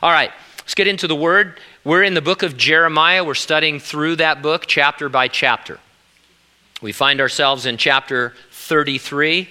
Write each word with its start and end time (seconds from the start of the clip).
All 0.00 0.12
right, 0.12 0.30
let's 0.58 0.74
get 0.74 0.86
into 0.86 1.08
the 1.08 1.16
word. 1.16 1.58
We're 1.82 2.04
in 2.04 2.14
the 2.14 2.22
book 2.22 2.44
of 2.44 2.56
Jeremiah. 2.56 3.24
We're 3.24 3.34
studying 3.34 3.80
through 3.80 4.16
that 4.16 4.42
book 4.42 4.66
chapter 4.68 5.08
by 5.08 5.26
chapter. 5.26 5.80
We 6.80 6.92
find 6.92 7.20
ourselves 7.20 7.66
in 7.66 7.78
chapter 7.78 8.32
33. 8.52 9.48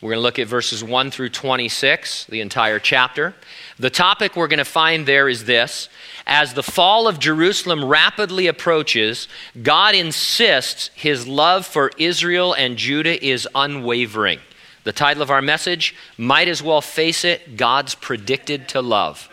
We're 0.00 0.10
going 0.10 0.18
to 0.18 0.22
look 0.22 0.38
at 0.38 0.46
verses 0.46 0.84
1 0.84 1.10
through 1.10 1.30
26, 1.30 2.26
the 2.26 2.40
entire 2.40 2.78
chapter. 2.78 3.34
The 3.80 3.90
topic 3.90 4.36
we're 4.36 4.46
going 4.46 4.58
to 4.58 4.64
find 4.64 5.04
there 5.04 5.28
is 5.28 5.46
this 5.46 5.88
As 6.28 6.54
the 6.54 6.62
fall 6.62 7.08
of 7.08 7.18
Jerusalem 7.18 7.84
rapidly 7.84 8.46
approaches, 8.46 9.26
God 9.64 9.96
insists 9.96 10.90
his 10.94 11.26
love 11.26 11.66
for 11.66 11.90
Israel 11.98 12.52
and 12.52 12.76
Judah 12.76 13.24
is 13.24 13.48
unwavering. 13.52 14.38
The 14.84 14.92
title 14.92 15.24
of 15.24 15.30
our 15.32 15.42
message 15.42 15.96
might 16.16 16.46
as 16.46 16.62
well 16.62 16.80
face 16.80 17.24
it 17.24 17.56
God's 17.56 17.96
predicted 17.96 18.68
to 18.68 18.80
love. 18.80 19.28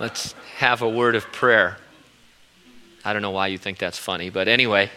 Let's 0.00 0.32
have 0.56 0.80
a 0.80 0.88
word 0.88 1.14
of 1.14 1.30
prayer. 1.30 1.76
I 3.04 3.12
don't 3.12 3.20
know 3.20 3.32
why 3.32 3.48
you 3.48 3.58
think 3.58 3.76
that's 3.76 3.98
funny, 3.98 4.30
but 4.30 4.48
anyway, 4.48 4.90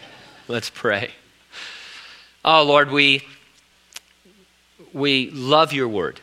let's 0.48 0.70
pray. 0.70 1.10
Oh, 2.42 2.62
Lord, 2.62 2.90
we, 2.90 3.20
we 4.94 5.30
love 5.30 5.74
your 5.74 5.88
word. 5.88 6.20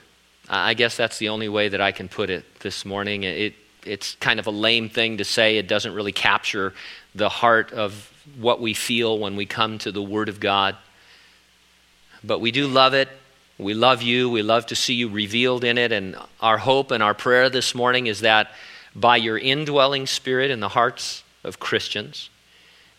I 0.49 0.73
guess 0.73 0.97
that's 0.97 1.19
the 1.19 1.29
only 1.29 1.47
way 1.47 1.69
that 1.69 1.79
I 1.79 1.91
can 1.91 2.09
put 2.09 2.31
it 2.31 2.43
this 2.61 2.83
morning. 2.83 3.21
It, 3.21 3.53
it's 3.85 4.15
kind 4.15 4.39
of 4.39 4.47
a 4.47 4.51
lame 4.51 4.89
thing 4.89 5.19
to 5.19 5.25
say. 5.25 5.57
It 5.57 5.67
doesn't 5.67 5.93
really 5.93 6.11
capture 6.11 6.73
the 7.13 7.29
heart 7.29 7.71
of 7.73 8.11
what 8.39 8.59
we 8.59 8.73
feel 8.73 9.19
when 9.19 9.35
we 9.35 9.45
come 9.45 9.77
to 9.77 9.91
the 9.91 10.01
Word 10.01 10.27
of 10.27 10.39
God. 10.39 10.75
But 12.23 12.39
we 12.39 12.49
do 12.49 12.67
love 12.67 12.95
it. 12.95 13.09
We 13.61 13.75
love 13.75 14.01
you. 14.01 14.27
We 14.27 14.41
love 14.41 14.65
to 14.67 14.75
see 14.75 14.95
you 14.95 15.07
revealed 15.07 15.63
in 15.63 15.77
it. 15.77 15.91
And 15.91 16.15
our 16.41 16.57
hope 16.57 16.89
and 16.89 17.03
our 17.03 17.13
prayer 17.13 17.47
this 17.47 17.75
morning 17.75 18.07
is 18.07 18.21
that 18.21 18.51
by 18.95 19.17
your 19.17 19.37
indwelling 19.37 20.07
spirit 20.07 20.49
in 20.49 20.61
the 20.61 20.69
hearts 20.69 21.23
of 21.43 21.59
Christians, 21.59 22.31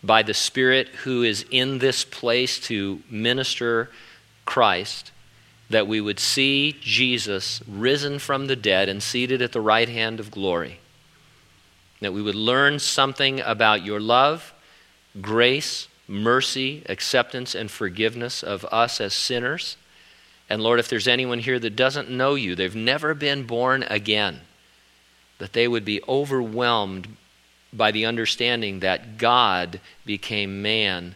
by 0.05 0.23
the 0.23 0.35
Spirit 0.35 0.87
who 1.03 1.25
is 1.25 1.45
in 1.51 1.79
this 1.79 2.05
place 2.05 2.61
to 2.61 3.03
minister 3.11 3.91
Christ, 4.47 5.11
that 5.69 5.89
we 5.89 6.01
would 6.01 6.21
see 6.21 6.77
Jesus 6.81 7.61
risen 7.67 8.21
from 8.21 8.47
the 8.47 8.57
dead 8.57 8.89
and 8.89 9.03
seated 9.03 9.43
at 9.43 9.51
the 9.51 9.61
right 9.61 9.89
hand 9.89 10.21
of 10.21 10.31
glory. 10.31 10.79
That 12.01 12.13
we 12.13 12.23
would 12.23 12.37
learn 12.37 12.79
something 12.79 13.41
about 13.41 13.85
your 13.85 14.01
love, 14.01 14.55
grace, 15.21 15.89
mercy, 16.07 16.85
acceptance, 16.89 17.57
and 17.57 17.69
forgiveness 17.69 18.45
of 18.45 18.65
us 18.67 19.01
as 19.01 19.13
sinners 19.13 19.77
and 20.53 20.63
Lord, 20.63 20.81
if 20.81 20.89
there's 20.89 21.09
anyone 21.09 21.39
here 21.39 21.59
that 21.59 21.77
doesn't 21.77 22.11
know 22.11 22.35
you, 22.35 22.55
they've 22.55 22.77
never 22.77 23.15
been 23.15 23.45
born 23.45 23.85
again, 23.85 24.43
that 25.39 25.55
they 25.55 25.67
would 25.67 25.83
be 25.83 26.03
overwhelmed 26.07 27.09
by 27.73 27.91
the 27.91 28.05
understanding 28.05 28.81
that 28.81 29.17
God 29.17 29.81
became 30.05 30.61
man 30.61 31.15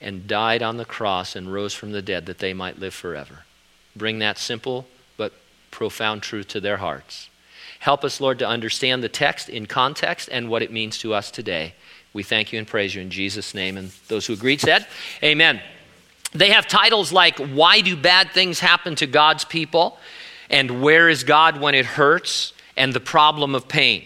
and 0.00 0.28
died 0.28 0.62
on 0.62 0.76
the 0.76 0.84
cross 0.84 1.34
and 1.34 1.52
rose 1.52 1.74
from 1.74 1.90
the 1.90 2.02
dead 2.02 2.26
that 2.26 2.38
they 2.38 2.54
might 2.54 2.78
live 2.78 2.94
forever. 2.94 3.40
Bring 3.96 4.20
that 4.20 4.38
simple 4.38 4.86
but 5.16 5.32
profound 5.72 6.22
truth 6.22 6.46
to 6.46 6.60
their 6.60 6.76
hearts. 6.76 7.28
Help 7.80 8.04
us, 8.04 8.20
Lord, 8.20 8.38
to 8.38 8.46
understand 8.46 9.02
the 9.02 9.08
text 9.08 9.48
in 9.48 9.66
context 9.66 10.28
and 10.30 10.48
what 10.48 10.62
it 10.62 10.70
means 10.70 10.98
to 10.98 11.14
us 11.14 11.32
today. 11.32 11.74
We 12.12 12.22
thank 12.22 12.52
you 12.52 12.60
and 12.60 12.68
praise 12.68 12.94
you 12.94 13.02
in 13.02 13.10
Jesus' 13.10 13.54
name. 13.54 13.76
And 13.76 13.90
those 14.06 14.24
who 14.24 14.34
agreed 14.34 14.60
said, 14.60 14.86
Amen. 15.20 15.60
They 16.38 16.50
have 16.50 16.68
titles 16.68 17.12
like 17.12 17.38
Why 17.38 17.80
Do 17.80 17.96
Bad 17.96 18.30
Things 18.32 18.60
Happen 18.60 18.94
to 18.96 19.06
God's 19.06 19.44
People? 19.44 19.98
and 20.50 20.82
Where 20.82 21.08
is 21.08 21.24
God 21.24 21.60
When 21.60 21.74
It 21.74 21.86
Hurts? 21.86 22.52
and 22.76 22.92
The 22.92 23.00
Problem 23.00 23.54
of 23.54 23.68
Pain. 23.68 24.04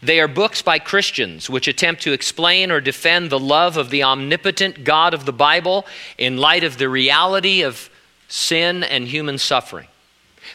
They 0.00 0.20
are 0.20 0.28
books 0.28 0.62
by 0.62 0.78
Christians 0.78 1.50
which 1.50 1.66
attempt 1.66 2.02
to 2.02 2.12
explain 2.12 2.70
or 2.70 2.80
defend 2.80 3.30
the 3.30 3.38
love 3.38 3.76
of 3.76 3.90
the 3.90 4.04
omnipotent 4.04 4.84
God 4.84 5.14
of 5.14 5.24
the 5.24 5.32
Bible 5.32 5.84
in 6.16 6.36
light 6.36 6.62
of 6.62 6.78
the 6.78 6.88
reality 6.88 7.62
of 7.62 7.90
sin 8.28 8.84
and 8.84 9.08
human 9.08 9.38
suffering. 9.38 9.88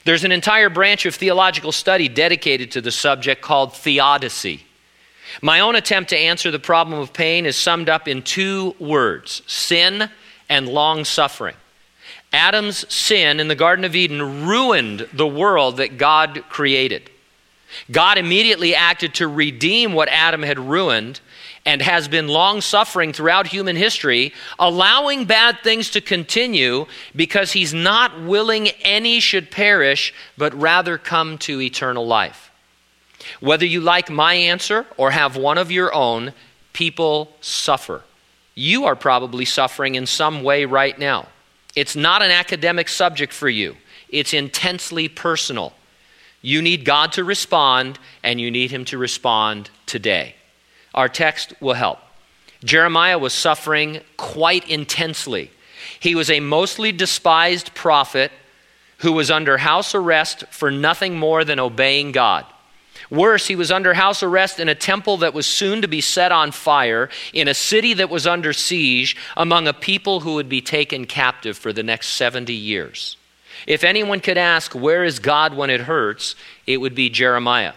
There's 0.06 0.24
an 0.24 0.32
entire 0.32 0.70
branch 0.70 1.06
of 1.06 1.16
theological 1.16 1.72
study 1.72 2.08
dedicated 2.08 2.72
to 2.72 2.82
the 2.82 2.92
subject 2.92 3.42
called 3.42 3.74
theodicy. 3.74 4.64
My 5.42 5.60
own 5.60 5.76
attempt 5.76 6.12
to 6.12 6.18
answer 6.18 6.50
the 6.50 6.60
problem 6.60 7.00
of 7.00 7.12
pain 7.12 7.46
is 7.46 7.58
summed 7.58 7.90
up 7.90 8.08
in 8.08 8.22
two 8.22 8.76
words 8.80 9.42
sin 9.48 10.10
and 10.50 10.68
long 10.68 11.06
suffering. 11.06 11.56
Adam's 12.34 12.92
sin 12.94 13.40
in 13.40 13.48
the 13.48 13.56
Garden 13.56 13.86
of 13.86 13.96
Eden 13.96 14.46
ruined 14.46 15.08
the 15.14 15.28
world 15.28 15.78
that 15.78 15.98
God 15.98 16.44
created. 16.50 17.10
God 17.92 18.18
immediately 18.18 18.76
acted 18.76 19.16
to 19.16 19.28
redeem 19.28 19.94
what 19.94 20.10
Adam 20.10 20.44
had 20.44 20.60
ruined 20.60 21.20
and 21.66 21.82
has 21.82 22.08
been 22.08 22.28
long 22.28 22.62
suffering 22.62 23.14
throughout 23.14 23.48
human 23.48 23.76
history, 23.76 24.34
allowing 24.58 25.26
bad 25.26 25.60
things 25.64 25.90
to 25.92 26.02
continue 26.02 26.86
because 27.16 27.52
he's 27.52 27.74
not 27.74 28.22
willing 28.22 28.70
any 28.82 29.20
should 29.20 29.52
perish, 29.52 30.14
but 30.38 30.54
rather 30.60 30.98
come 30.98 31.38
to 31.38 31.62
eternal 31.62 32.08
life. 32.08 32.50
Whether 33.40 33.66
you 33.66 33.82
like 33.82 34.10
my 34.10 34.34
answer 34.34 34.86
or 34.98 35.12
have 35.12 35.36
one 35.36 35.58
of 35.58 35.72
your 35.72 35.94
own, 35.94 36.34
people 36.74 37.34
suffer. 37.42 38.04
You 38.60 38.88
are 38.88 38.96
probably 38.98 39.46
suffering 39.46 39.96
in 39.96 40.06
some 40.06 40.44
way 40.44 40.66
right 40.66 41.00
now. 41.00 41.30
It's 41.78 41.96
not 41.96 42.22
an 42.22 42.30
academic 42.30 42.90
subject 42.90 43.32
for 43.32 43.48
you, 43.48 43.78
it's 44.10 44.34
intensely 44.34 45.08
personal. 45.08 45.72
You 46.42 46.62
need 46.62 46.84
God 46.84 47.14
to 47.14 47.24
respond, 47.24 48.00
and 48.22 48.40
you 48.40 48.52
need 48.52 48.72
Him 48.72 48.84
to 48.86 48.98
respond 48.98 49.70
today. 49.86 50.36
Our 50.94 51.08
text 51.08 51.54
will 51.62 51.74
help. 51.74 52.00
Jeremiah 52.64 53.18
was 53.18 53.34
suffering 53.34 54.02
quite 54.18 54.68
intensely. 54.70 55.52
He 55.98 56.14
was 56.14 56.30
a 56.30 56.42
mostly 56.42 56.92
despised 56.92 57.74
prophet 57.74 58.30
who 58.98 59.14
was 59.14 59.32
under 59.32 59.58
house 59.58 59.96
arrest 59.96 60.44
for 60.52 60.70
nothing 60.70 61.18
more 61.18 61.46
than 61.46 61.60
obeying 61.60 62.12
God. 62.12 62.46
Worse, 63.10 63.48
he 63.48 63.56
was 63.56 63.72
under 63.72 63.96
house 63.96 64.22
arrest 64.22 64.60
in 64.60 64.70
a 64.70 64.76
temple 64.76 65.18
that 65.18 65.34
was 65.34 65.48
soon 65.48 65.82
to 65.82 65.88
be 65.88 66.02
set 66.02 66.32
on 66.32 66.52
fire, 66.52 67.10
in 67.34 67.48
a 67.48 67.54
city 67.54 67.94
that 67.96 68.10
was 68.10 68.28
under 68.28 68.54
siege, 68.54 69.16
among 69.36 69.68
a 69.68 69.74
people 69.74 70.20
who 70.20 70.36
would 70.36 70.50
be 70.50 70.62
taken 70.62 71.06
captive 71.06 71.58
for 71.58 71.74
the 71.74 71.84
next 71.84 72.10
70 72.10 72.54
years. 72.54 73.18
If 73.66 73.84
anyone 73.84 74.20
could 74.20 74.38
ask, 74.38 74.74
Where 74.76 75.04
is 75.04 75.20
God 75.20 75.56
when 75.56 75.70
it 75.70 75.82
hurts? 75.82 76.36
it 76.68 76.78
would 76.78 76.94
be 76.94 77.10
Jeremiah. 77.10 77.74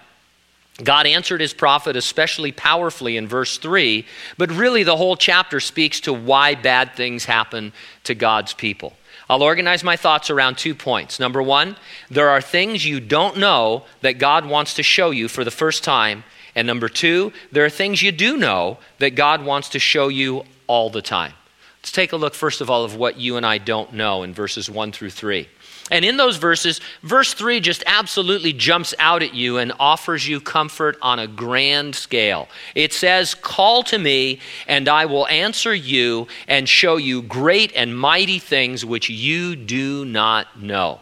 God 0.82 1.06
answered 1.06 1.41
his 1.41 1.53
prophet 1.53 1.97
especially 1.97 2.53
powerfully 2.53 3.16
in 3.16 3.28
verse 3.28 3.59
3, 3.59 4.06
but 4.38 4.50
really 4.50 4.82
the 4.82 4.97
whole 4.97 5.16
chapter 5.16 5.60
speaks 5.60 6.00
to 6.00 6.12
why 6.12 6.54
bad 6.54 6.94
things 6.94 7.25
happen 7.25 7.72
to 8.04 8.15
God's 8.15 8.53
people. 8.53 8.94
I'll 9.28 9.43
organize 9.43 9.84
my 9.84 9.97
thoughts 9.97 10.31
around 10.31 10.59
two 10.59 10.75
points. 10.75 11.19
Number 11.21 11.43
one, 11.43 11.77
there 12.10 12.28
are 12.28 12.41
things 12.41 12.84
you 12.84 13.00
don't 13.00 13.38
know 13.38 13.84
that 14.00 14.19
God 14.19 14.47
wants 14.47 14.75
to 14.75 14.83
show 14.83 15.10
you 15.10 15.28
for 15.28 15.44
the 15.44 15.50
first 15.50 15.84
time. 15.84 16.25
And 16.55 16.66
number 16.66 16.88
two, 16.88 17.33
there 17.50 17.65
are 17.65 17.71
things 17.71 18.03
you 18.03 18.12
do 18.12 18.37
know 18.37 18.78
that 18.99 19.15
God 19.15 19.44
wants 19.44 19.71
to 19.71 19.78
show 19.78 20.09
you 20.09 20.44
all 20.66 20.91
the 20.91 21.03
time. 21.03 21.33
Let's 21.78 21.93
take 21.93 22.12
a 22.12 22.16
look, 22.16 22.34
first 22.34 22.60
of 22.60 22.71
all, 22.71 22.84
of 22.84 22.94
what 22.94 23.19
you 23.19 23.37
and 23.37 23.44
I 23.44 23.59
don't 23.59 23.93
know 23.94 24.22
in 24.22 24.33
verses 24.33 24.71
1 24.71 24.93
through 24.93 25.10
3. 25.10 25.49
And 25.92 26.06
in 26.06 26.16
those 26.16 26.38
verses, 26.38 26.80
verse 27.03 27.34
3 27.34 27.60
just 27.60 27.84
absolutely 27.86 28.54
jumps 28.54 28.94
out 28.98 29.22
at 29.22 29.34
you 29.34 29.58
and 29.58 29.72
offers 29.78 30.26
you 30.26 30.41
comfort 30.41 30.97
on 31.03 31.19
a 31.19 31.26
grand 31.26 31.94
scale. 31.94 32.48
It 32.75 32.94
says, 32.94 33.34
Call 33.34 33.82
to 33.84 33.98
me, 33.98 34.41
and 34.66 34.88
I 34.88 35.04
will 35.04 35.28
answer 35.28 35.75
you 35.75 36.28
and 36.48 36.66
show 36.66 36.97
you 36.97 37.20
great 37.20 37.72
and 37.76 37.97
mighty 37.97 38.38
things 38.38 38.86
which 38.86 39.10
you 39.10 39.54
do 39.54 40.06
not 40.06 40.60
know. 40.60 40.98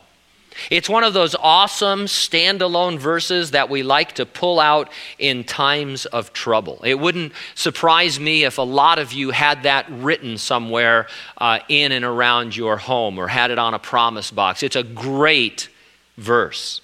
It's 0.71 0.89
one 0.89 1.05
of 1.05 1.15
those 1.15 1.35
awesome 1.35 2.07
standalone 2.07 2.99
verses 2.99 3.53
that 3.53 3.71
we 3.71 3.83
like 3.83 4.17
to 4.17 4.27
pull 4.27 4.61
out 4.61 4.91
in 5.19 5.45
times 5.45 6.07
of 6.07 6.33
trouble. 6.33 6.81
It 6.85 6.99
wouldn't 6.99 7.33
surprise 7.55 8.21
me 8.21 8.45
if 8.45 8.59
a 8.59 8.63
lot 8.63 8.99
of 8.99 9.13
you 9.13 9.31
had 9.31 9.63
that 9.63 9.87
written 9.89 10.39
somewhere 10.39 11.07
uh, 11.39 11.61
in 11.69 11.93
and 11.93 12.05
around 12.05 12.57
your 12.57 12.77
home 12.77 13.19
or 13.19 13.29
had 13.29 13.51
it 13.51 13.59
on 13.59 13.75
a 13.75 13.79
promise 13.79 14.31
box. 14.31 14.63
It's 14.63 14.77
a 14.77 14.83
great 14.83 15.69
verse. 16.17 16.81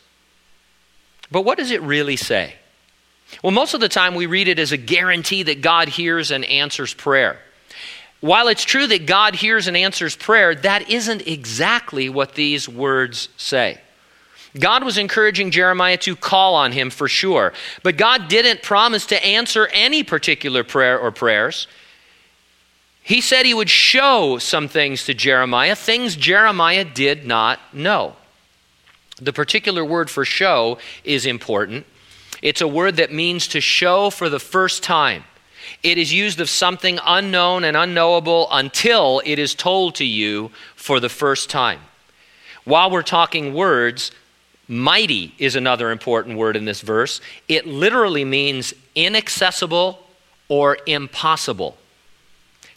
But 1.31 1.43
what 1.43 1.59
does 1.59 1.71
it 1.71 1.83
really 1.83 2.17
say? 2.17 2.55
Well, 3.43 3.53
most 3.53 3.75
of 3.75 3.81
the 3.81 3.89
time 3.89 4.15
we 4.15 4.27
read 4.27 4.49
it 4.49 4.59
as 4.59 4.73
a 4.73 4.77
guarantee 4.77 5.43
that 5.45 5.61
God 5.61 5.89
hears 5.89 6.31
and 6.31 6.45
answers 6.45 6.95
prayer. 6.95 7.41
While 8.21 8.49
it's 8.49 8.65
true 8.65 8.87
that 8.87 9.07
God 9.07 9.35
hears 9.35 9.67
and 9.67 9.77
answers 9.77 10.17
prayer, 10.17 10.55
that 10.55 10.91
isn't 10.91 11.27
exactly 11.27 12.09
what 12.09 12.35
these 12.35 12.69
words 12.69 13.29
say. 13.37 13.81
God 14.59 14.85
was 14.85 14.97
encouraging 14.97 15.51
Jeremiah 15.51 15.99
to 15.99 16.17
call 16.17 16.55
on 16.55 16.73
him 16.73 16.91
for 16.91 17.09
sure, 17.09 17.53
but 17.83 17.97
God 17.97 18.29
didn't 18.29 18.63
promise 18.63 19.07
to 19.07 19.25
answer 19.25 19.69
any 19.73 20.03
particular 20.03 20.65
prayer 20.65 20.99
or 20.99 21.11
prayers. 21.11 21.67
He 23.03 23.21
said 23.21 23.47
he 23.47 23.55
would 23.55 23.71
show 23.71 24.39
some 24.39 24.67
things 24.67 25.05
to 25.05 25.15
Jeremiah, 25.15 25.77
things 25.77 26.17
Jeremiah 26.17 26.85
did 26.85 27.27
not 27.27 27.61
know. 27.73 28.17
The 29.21 29.33
particular 29.33 29.85
word 29.85 30.11
for 30.11 30.25
show 30.25 30.79
is 31.05 31.25
important. 31.27 31.87
It's 32.43 32.61
a 32.61 32.69
word 32.69 32.97
that 32.97 33.13
means 33.13 33.49
to 33.49 33.61
show 33.61 34.11
for 34.11 34.29
the 34.29 34.41
first 34.41 34.83
time. 34.83 35.25
It 35.87 35.99
is 35.99 36.13
used 36.13 36.41
of 36.41 36.51
something 36.51 36.99
unknown 37.07 37.63
and 37.63 37.77
unknowable 37.77 38.49
until 38.51 39.23
it 39.25 39.39
is 39.39 39.55
told 39.55 39.95
to 39.95 40.05
you 40.05 40.51
for 40.75 40.99
the 40.99 41.09
first 41.09 41.49
time. 41.49 41.79
While 42.65 42.91
we're 42.91 43.03
talking 43.05 43.55
words, 43.55 44.11
mighty 44.67 45.33
is 45.39 45.55
another 45.55 45.93
important 45.93 46.39
word 46.39 46.57
in 46.57 46.65
this 46.65 46.81
verse. 46.81 47.21
It 47.47 47.69
literally 47.69 48.25
means 48.25 48.75
inaccessible 48.97 50.05
or 50.49 50.77
impossible. 50.89 51.77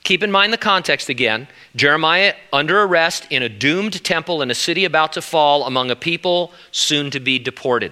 Keep 0.03 0.21
in 0.21 0.29
mind 0.29 0.53
the 0.53 0.57
context 0.57 1.09
again. 1.09 1.47
Jeremiah 1.75 2.35
under 2.53 2.83
arrest 2.83 3.25
in 3.31 3.41
a 3.41 3.49
doomed 3.49 4.03
temple 4.03 4.43
in 4.43 4.51
a 4.51 4.55
city 4.55 4.85
about 4.85 5.13
to 5.13 5.23
fall 5.23 5.65
among 5.65 5.89
a 5.89 5.95
people 5.95 6.51
soon 6.71 7.09
to 7.09 7.19
be 7.19 7.39
deported. 7.39 7.91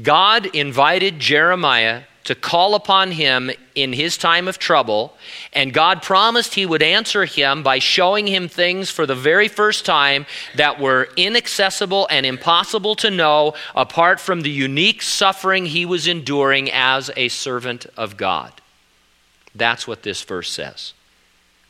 God 0.00 0.46
invited 0.56 1.18
Jeremiah 1.18 2.04
to 2.28 2.34
call 2.34 2.74
upon 2.74 3.10
him 3.10 3.50
in 3.74 3.94
his 3.94 4.18
time 4.18 4.48
of 4.48 4.58
trouble, 4.58 5.16
and 5.54 5.72
God 5.72 6.02
promised 6.02 6.54
he 6.54 6.66
would 6.66 6.82
answer 6.82 7.24
him 7.24 7.62
by 7.62 7.78
showing 7.78 8.26
him 8.26 8.48
things 8.48 8.90
for 8.90 9.06
the 9.06 9.14
very 9.14 9.48
first 9.48 9.86
time 9.86 10.26
that 10.54 10.78
were 10.78 11.08
inaccessible 11.16 12.06
and 12.10 12.26
impossible 12.26 12.94
to 12.96 13.10
know 13.10 13.54
apart 13.74 14.20
from 14.20 14.42
the 14.42 14.50
unique 14.50 15.00
suffering 15.00 15.64
he 15.64 15.86
was 15.86 16.06
enduring 16.06 16.70
as 16.70 17.10
a 17.16 17.28
servant 17.28 17.86
of 17.96 18.18
God. 18.18 18.52
That's 19.54 19.88
what 19.88 20.02
this 20.02 20.22
verse 20.22 20.52
says. 20.52 20.92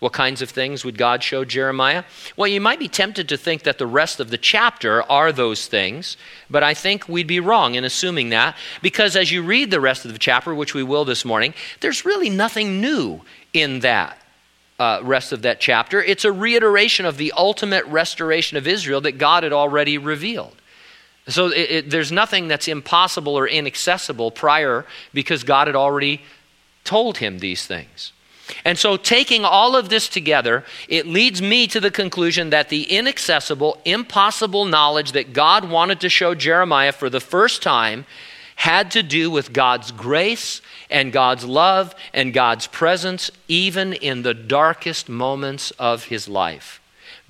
What 0.01 0.13
kinds 0.13 0.43
of 0.43 0.51
things 0.51 0.85
would 0.85 0.97
God 0.97 1.25
show 1.25 1.45
Jeremiah? 1.45 2.05
Well, 2.37 2.47
you 2.47 2.61
might 2.61 2.79
be 2.79 2.89
tempted 2.89 3.29
to 3.29 3.37
think 3.37 3.65
that 3.65 3.79
the 3.79 3.87
rest 3.87 4.21
of 4.21 4.31
the 4.31 4.39
chapter 4.39 5.03
are 5.11 5.33
those 5.33 5.67
things, 5.67 6.17
but 6.49 6.63
I 6.63 6.73
think 6.73 7.09
we'd 7.09 7.27
be 7.27 7.41
wrong 7.41 7.75
in 7.75 7.83
assuming 7.83 8.29
that 8.29 8.57
because 8.81 9.17
as 9.17 9.33
you 9.33 9.43
read 9.43 9.73
the 9.73 9.81
rest 9.81 10.05
of 10.05 10.13
the 10.13 10.19
chapter, 10.19 10.55
which 10.55 10.73
we 10.73 10.85
will 10.85 11.05
this 11.05 11.25
morning, 11.25 11.53
there's 11.81 12.05
really 12.05 12.31
nothing 12.31 12.81
new 12.81 13.23
in 13.53 13.81
that. 13.81 14.19
Uh, 14.81 15.01
rest 15.03 15.33
of 15.33 15.43
that 15.43 15.59
chapter. 15.59 16.01
It's 16.01 16.25
a 16.25 16.31
reiteration 16.31 17.05
of 17.05 17.17
the 17.17 17.33
ultimate 17.37 17.85
restoration 17.87 18.57
of 18.57 18.69
Israel 18.69 19.01
that 19.01 19.19
God 19.19 19.43
had 19.43 19.53
already 19.53 19.99
revealed. 19.99 20.55
So 21.27 21.47
it, 21.47 21.71
it, 21.71 21.91
there's 21.91 22.13
nothing 22.13 22.47
that's 22.47 22.69
impossible 22.69 23.37
or 23.37 23.49
inaccessible 23.49 24.31
prior 24.31 24.87
because 25.13 25.43
God 25.43 25.67
had 25.67 25.75
already 25.75 26.23
told 26.85 27.19
him 27.19 27.41
these 27.41 27.67
things. 27.67 28.13
And 28.65 28.79
so, 28.79 28.97
taking 28.97 29.45
all 29.45 29.77
of 29.77 29.89
this 29.89 30.09
together, 30.09 30.65
it 30.89 31.07
leads 31.07 31.43
me 31.43 31.67
to 31.69 31.81
the 31.81 31.91
conclusion 31.91 32.51
that 32.51 32.69
the 32.69 32.85
inaccessible, 32.85 33.81
impossible 33.85 34.65
knowledge 34.65 35.13
that 35.13 35.33
God 35.33 35.69
wanted 35.69 36.01
to 36.01 36.09
show 36.09 36.35
Jeremiah 36.35 36.93
for 36.93 37.11
the 37.11 37.21
first 37.21 37.63
time 37.63 38.07
had 38.57 38.91
to 38.91 39.03
do 39.03 39.31
with 39.31 39.53
God's 39.53 39.93
grace 39.93 40.61
and 40.91 41.13
God's 41.13 41.45
love 41.45 41.95
and 42.13 42.35
God's 42.35 42.67
presence, 42.67 43.31
even 43.47 43.93
in 43.93 44.23
the 44.23 44.35
darkest 44.35 45.09
moments 45.09 45.71
of 45.73 46.07
his 46.07 46.29
life. 46.29 46.81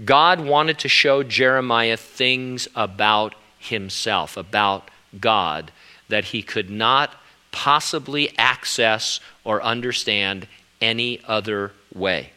God 0.04 0.40
wanted 0.40 0.78
to 0.78 0.88
show 0.88 1.22
Jeremiah 1.22 1.96
things 1.96 2.68
about 2.74 3.34
himself, 3.58 4.36
about 4.36 4.90
God, 5.20 5.70
that 6.08 6.26
he 6.26 6.42
could 6.42 6.70
not 6.70 7.14
possibly 7.50 8.32
access 8.38 9.20
or 9.44 9.62
understand 9.62 10.46
any 10.80 11.20
other 11.26 11.72
way. 11.94 12.30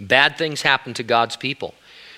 Bad 0.00 0.36
things 0.36 0.62
happen 0.62 0.94
to 0.94 1.02
God's 1.02 1.36
people. 1.36 1.74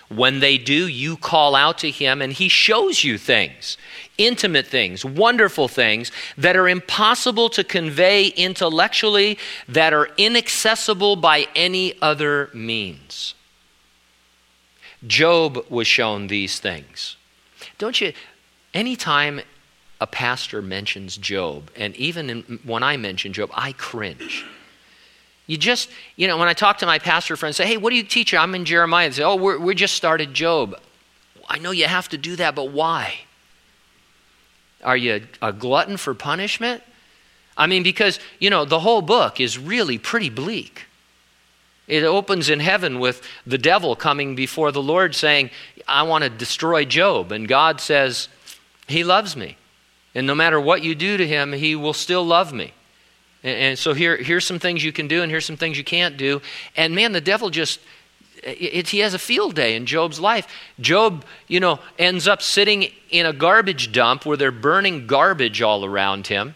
When 0.09 0.39
they 0.39 0.57
do, 0.57 0.87
you 0.87 1.17
call 1.17 1.57
out 1.57 1.79
to 1.79 1.91
Him 1.91 2.23
and 2.23 2.33
He 2.33 2.49
shows 2.49 3.03
you 3.03 3.19
things, 3.19 3.77
intimate 4.17 4.67
things, 4.67 5.05
wonderful 5.05 5.67
things 5.67 6.13
that 6.39 6.57
are 6.57 6.69
impossible 6.69 7.49
to 7.51 7.65
convey 7.65 8.29
intellectually, 8.29 9.37
that 9.69 9.93
are 9.93 10.09
inaccessible 10.17 11.17
by 11.17 11.49
any 11.57 12.01
other 12.01 12.51
means. 12.55 13.35
Job 15.07 15.65
was 15.69 15.89
shown 15.89 16.29
these 16.29 16.61
things. 16.61 17.17
Don't 17.79 18.01
you, 18.01 18.13
anytime 18.73 19.41
a 20.01 20.07
pastor 20.07 20.63
mentions 20.63 21.17
Job, 21.17 21.71
and 21.77 21.97
even 21.97 22.31
in, 22.31 22.61
when 22.65 22.83
I 22.83 22.97
mention 22.97 23.33
Job, 23.33 23.51
I 23.55 23.73
cringe. 23.73 24.45
You 25.47 25.57
just, 25.57 25.89
you 26.17 26.27
know, 26.27 26.37
when 26.39 26.49
I 26.49 26.55
talk 26.55 26.79
to 26.79 26.87
my 26.87 26.99
pastor 26.99 27.37
friends, 27.37 27.57
say, 27.57 27.67
hey, 27.67 27.77
what 27.77 27.91
do 27.91 27.97
you 27.97 28.03
teach? 28.03 28.35
I'm 28.35 28.55
in 28.55 28.65
Jeremiah. 28.65 29.09
They 29.09 29.17
say, 29.17 29.23
oh, 29.23 29.37
we 29.37 29.75
just 29.75 29.95
started 29.95 30.35
Job. 30.35 30.79
I 31.49 31.59
know 31.59 31.71
you 31.71 31.87
have 31.87 32.09
to 32.09 32.19
do 32.19 32.37
that, 32.37 32.55
but 32.55 32.71
why? 32.71 33.21
Are 34.83 34.97
you 34.97 35.27
a 35.41 35.53
glutton 35.53 35.97
for 35.97 36.15
punishment? 36.15 36.83
I 37.57 37.67
mean, 37.67 37.83
because, 37.83 38.19
you 38.39 38.51
know, 38.51 38.65
the 38.65 38.81
whole 38.81 39.03
book 39.03 39.41
is 39.41 39.59
really 39.59 39.99
pretty 39.99 40.31
bleak. 40.31 40.85
It 41.87 42.03
opens 42.03 42.49
in 42.49 42.59
heaven 42.59 42.99
with 42.99 43.23
the 43.47 43.59
devil 43.59 43.95
coming 43.95 44.35
before 44.35 44.73
the 44.73 44.83
Lord 44.83 45.15
saying, 45.15 45.51
I 45.87 46.03
want 46.03 46.25
to 46.25 46.31
destroy 46.31 46.85
Job. 46.85 47.31
And 47.31 47.47
God 47.47 47.81
says, 47.81 48.29
He 48.89 49.05
loves 49.05 49.37
me. 49.37 49.57
And 50.17 50.27
no 50.27 50.35
matter 50.35 50.59
what 50.59 50.83
you 50.83 50.95
do 50.95 51.19
to 51.19 51.27
him, 51.27 51.53
he 51.53 51.77
will 51.77 51.93
still 51.93 52.25
love 52.25 52.51
me. 52.51 52.73
And, 53.47 53.59
and 53.59 53.79
so 53.79 53.95
here, 53.95 54.17
here's 54.17 54.45
some 54.45 54.59
things 54.59 54.85
you 54.85 54.93
can 54.93 55.07
do, 55.07 55.23
and 55.23 55.31
here's 55.31 55.47
some 55.47 55.57
things 55.57 55.79
you 55.79 55.85
can't 55.85 56.17
do. 56.17 56.43
And 56.77 56.95
man, 56.95 57.13
the 57.13 57.21
devil 57.21 57.49
just 57.49 57.81
it, 58.43 58.89
he 58.89 58.99
has 59.01 59.15
a 59.15 59.19
field 59.19 59.55
day 59.55 59.77
in 59.77 59.87
Job's 59.87 60.21
life. 60.21 60.47
Job, 60.81 61.25
you 61.49 61.59
know, 61.59 61.81
ends 61.99 62.29
up 62.29 62.43
sitting 62.43 62.91
in 63.11 63.27
a 63.27 63.33
garbage 63.33 63.93
dump 63.93 64.27
where 64.27 64.37
they're 64.37 64.53
burning 64.53 65.07
garbage 65.07 65.63
all 65.63 65.85
around 65.85 66.27
him. 66.27 66.55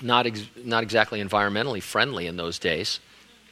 Not, 0.00 0.26
ex, 0.26 0.42
not 0.56 0.82
exactly 0.82 1.22
environmentally 1.22 1.82
friendly 1.82 2.26
in 2.26 2.36
those 2.36 2.58
days. 2.58 3.00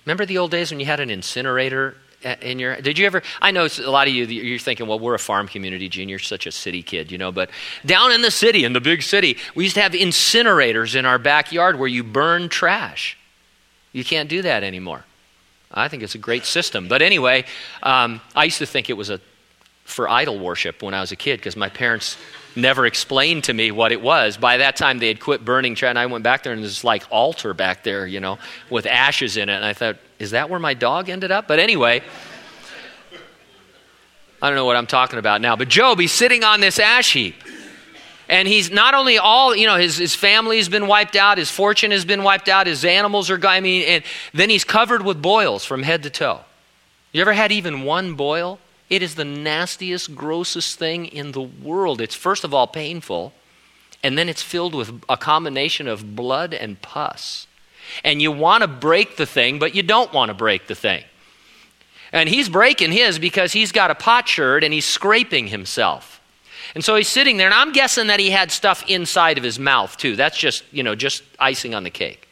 Remember 0.05 0.25
the 0.25 0.39
old 0.39 0.53
days 0.53 0.71
when 0.71 0.79
you 0.79 0.87
had 0.87 1.01
an 1.01 1.11
incinerator 1.11 1.97
in 2.27 2.59
your 2.59 2.81
did 2.81 2.99
you 2.99 3.07
ever 3.07 3.23
i 3.41 3.51
know 3.51 3.69
a 3.85 3.91
lot 3.91 4.09
of 4.09 4.15
you 4.15 4.25
you're 4.25 4.59
thinking 4.59 4.87
well 4.87 4.99
we're 4.99 5.15
a 5.15 5.19
farm 5.19 5.47
community 5.47 5.89
gene 5.89 6.09
you're 6.09 6.19
such 6.19 6.47
a 6.47 6.53
city 6.53 6.83
kid 6.83 7.13
you 7.13 7.19
know 7.19 7.31
but 7.31 7.51
down 7.85 8.11
in 8.13 8.23
the 8.23 8.31
city 8.31 8.65
in 8.65 8.73
the 8.73 8.81
big 8.81 9.03
city 9.03 9.37
we 9.55 9.65
used 9.65 9.75
to 9.75 9.83
have 9.83 9.93
incinerators 9.93 10.97
in 10.97 11.07
our 11.07 11.19
backyard 11.19 11.79
where 11.79 11.89
you 11.89 12.03
burn 12.03 12.49
trash. 12.49 13.17
You 13.93 14.05
can't 14.05 14.29
do 14.29 14.43
that 14.43 14.63
anymore. 14.63 15.05
I 15.73 15.89
think 15.89 16.03
it's 16.03 16.15
a 16.15 16.19
great 16.19 16.45
system. 16.45 16.89
But 16.89 17.03
anyway 17.03 17.45
um, 17.83 18.21
i 18.35 18.45
used 18.45 18.59
to 18.59 18.67
think 18.67 18.91
it 18.91 18.97
was 18.97 19.11
a 19.11 19.21
for 19.85 20.09
idol 20.09 20.39
worship 20.39 20.83
when 20.83 20.95
i 20.95 21.01
was 21.01 21.13
a 21.13 21.17
kid 21.17 21.39
because 21.39 21.57
my 21.57 21.69
parents 21.69 22.17
never 22.57 22.87
explained 22.87 23.45
to 23.45 23.53
me 23.53 23.71
what 23.71 23.93
it 23.93 24.01
was. 24.01 24.39
By 24.39 24.57
that 24.57 24.77
time 24.77 24.99
they 24.99 25.09
had 25.09 25.21
quit 25.21 25.45
burning 25.45 25.75
trash 25.75 25.91
and 25.91 25.99
i 25.99 26.07
went 26.07 26.25
back 26.25 26.43
there 26.43 26.53
and 26.53 26.63
there's 26.63 26.83
like 26.83 27.05
altar 27.11 27.55
back 27.55 27.85
there 27.85 28.07
you 28.07 28.19
know 28.19 28.39
with 28.71 28.87
ashes 28.87 29.37
in 29.37 29.49
it 29.49 29.55
and 29.55 29.65
i 29.65 29.73
thought 29.73 29.97
is 30.19 30.31
that 30.31 30.49
where 30.51 30.61
my 30.61 30.75
dog 30.75 31.09
ended 31.09 31.31
up? 31.31 31.47
But 31.47 31.59
anyway, 31.59 32.03
I 34.41 34.49
don't 34.49 34.57
know 34.57 34.65
what 34.65 34.77
I'm 34.77 34.87
talking 34.87 35.19
about 35.19 35.41
now. 35.41 35.57
But 35.57 35.69
Job, 35.69 35.99
he's 35.99 36.13
sitting 36.13 36.45
on 36.45 36.61
this 36.61 36.79
ash 36.79 37.13
heap. 37.13 37.35
And 38.29 38.49
he's 38.49 38.71
not 38.71 38.95
only 38.95 39.19
all, 39.19 39.55
you 39.55 39.67
know, 39.67 39.77
his, 39.77 39.99
his 39.99 40.15
family 40.17 40.57
has 40.57 40.69
been 40.69 40.89
wiped 40.89 41.15
out, 41.15 41.39
his 41.39 41.51
fortune 41.51 41.93
has 41.93 42.05
been 42.05 42.25
wiped 42.25 42.49
out, 42.49 42.67
his 42.67 42.85
animals 42.85 43.31
are, 43.31 43.45
I 43.47 43.61
mean, 43.61 43.83
and 43.83 44.05
then 44.35 44.51
he's 44.51 44.65
covered 44.65 45.03
with 45.03 45.23
boils 45.23 45.65
from 45.65 45.85
head 45.85 46.03
to 46.03 46.11
toe. 46.11 46.41
You 47.13 47.21
ever 47.21 47.35
had 47.35 47.53
even 47.53 47.83
one 47.83 48.15
boil? 48.15 48.59
It 48.91 49.03
is 49.03 49.15
the 49.15 49.25
nastiest, 49.25 50.15
grossest 50.15 50.79
thing 50.79 51.07
in 51.07 51.33
the 51.33 51.41
world. 51.41 52.01
It's 52.01 52.15
first 52.15 52.43
of 52.43 52.53
all 52.53 52.67
painful, 52.67 53.33
and 54.03 54.19
then 54.19 54.29
it's 54.29 54.43
filled 54.43 54.75
with 54.75 55.03
a 55.09 55.17
combination 55.17 55.87
of 55.87 56.17
blood 56.17 56.53
and 56.53 56.81
pus. 56.83 57.46
And 58.05 58.21
you 58.21 58.33
want 58.33 58.63
to 58.63 58.69
break 58.69 59.17
the 59.17 59.27
thing, 59.27 59.59
but 59.59 59.75
you 59.75 59.83
don't 59.83 60.13
want 60.13 60.29
to 60.31 60.35
break 60.35 60.67
the 60.67 60.75
thing. 60.75 61.05
And 62.13 62.29
he's 62.29 62.49
breaking 62.49 62.93
his 62.93 63.19
because 63.19 63.53
he's 63.53 63.73
got 63.73 63.91
a 63.91 63.95
potsherd 63.95 64.65
and 64.65 64.73
he's 64.73 64.85
scraping 64.85 65.49
himself. 65.49 66.21
And 66.75 66.85
so 66.85 66.95
he's 66.95 67.09
sitting 67.09 67.37
there, 67.37 67.47
and 67.47 67.55
I'm 67.55 67.73
guessing 67.73 68.09
that 68.09 68.21
he 68.21 68.31
had 68.31 68.51
stuff 68.51 68.85
inside 68.89 69.39
of 69.39 69.45
his 69.45 69.59
mouth 69.59 69.97
too. 69.97 70.17
That's 70.17 70.37
just, 70.37 70.63
you 70.73 70.83
know, 70.83 70.95
just 70.95 71.23
icing 71.39 71.75
on 71.75 71.85
the 71.85 71.91
cake. 71.91 72.29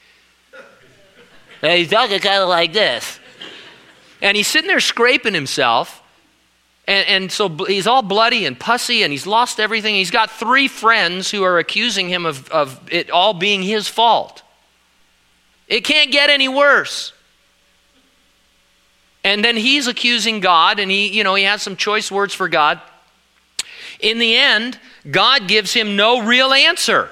And 1.62 1.78
he's 1.78 1.88
talking 1.88 2.20
kind 2.20 2.42
of 2.42 2.48
like 2.48 2.72
this. 2.72 3.18
And 4.20 4.36
he's 4.36 4.46
sitting 4.46 4.68
there 4.68 4.80
scraping 4.80 5.34
himself. 5.34 6.02
And, 6.86 7.08
and, 7.08 7.32
so 7.32 7.48
he's 7.48 7.86
all 7.86 8.02
bloody 8.02 8.44
and 8.44 8.60
pussy, 8.60 9.02
and 9.02 9.10
he's 9.10 9.26
lost 9.26 9.58
everything. 9.58 9.94
He's 9.94 10.10
got 10.10 10.30
three 10.30 10.68
friends 10.68 11.30
who 11.30 11.42
are 11.42 11.58
accusing 11.58 12.10
him 12.10 12.26
of, 12.26 12.50
of 12.50 12.78
it 12.92 13.10
all 13.10 13.32
being 13.32 13.62
his 13.62 13.88
fault. 13.88 14.42
It 15.68 15.82
can't 15.82 16.12
get 16.12 16.30
any 16.30 16.48
worse. 16.48 17.12
And 19.22 19.42
then 19.42 19.56
he's 19.56 19.86
accusing 19.86 20.40
God, 20.40 20.78
and 20.78 20.90
he, 20.90 21.08
you 21.08 21.24
know, 21.24 21.34
he 21.34 21.44
has 21.44 21.62
some 21.62 21.76
choice 21.76 22.10
words 22.10 22.34
for 22.34 22.48
God. 22.48 22.80
In 24.00 24.18
the 24.18 24.36
end, 24.36 24.78
God 25.10 25.48
gives 25.48 25.72
him 25.72 25.96
no 25.96 26.22
real 26.22 26.52
answer. 26.52 27.08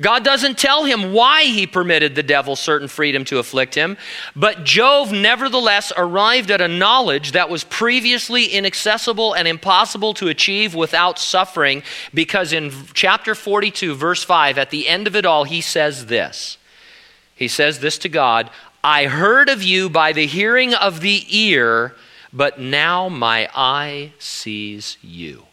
God 0.00 0.24
doesn't 0.24 0.56
tell 0.56 0.84
him 0.84 1.12
why 1.12 1.44
he 1.44 1.66
permitted 1.66 2.14
the 2.14 2.22
devil 2.22 2.56
certain 2.56 2.88
freedom 2.88 3.24
to 3.26 3.38
afflict 3.38 3.74
him, 3.74 3.98
but 4.34 4.64
Job 4.64 5.10
nevertheless 5.10 5.92
arrived 5.94 6.50
at 6.50 6.62
a 6.62 6.68
knowledge 6.68 7.32
that 7.32 7.50
was 7.50 7.64
previously 7.64 8.46
inaccessible 8.46 9.34
and 9.34 9.46
impossible 9.46 10.14
to 10.14 10.28
achieve 10.28 10.74
without 10.74 11.18
suffering, 11.18 11.82
because 12.14 12.52
in 12.54 12.72
chapter 12.94 13.34
42, 13.34 13.94
verse 13.94 14.24
5, 14.24 14.56
at 14.56 14.70
the 14.70 14.88
end 14.88 15.06
of 15.06 15.14
it 15.14 15.26
all, 15.26 15.44
he 15.44 15.60
says 15.60 16.06
this. 16.06 16.56
He 17.40 17.48
says 17.48 17.80
this 17.80 17.98
to 17.98 18.08
God 18.08 18.50
I 18.84 19.06
heard 19.06 19.48
of 19.48 19.62
you 19.62 19.90
by 19.90 20.12
the 20.12 20.26
hearing 20.26 20.74
of 20.74 21.00
the 21.00 21.24
ear, 21.28 21.96
but 22.32 22.60
now 22.60 23.08
my 23.08 23.48
eye 23.54 24.12
sees 24.18 24.98
you. 25.02 25.46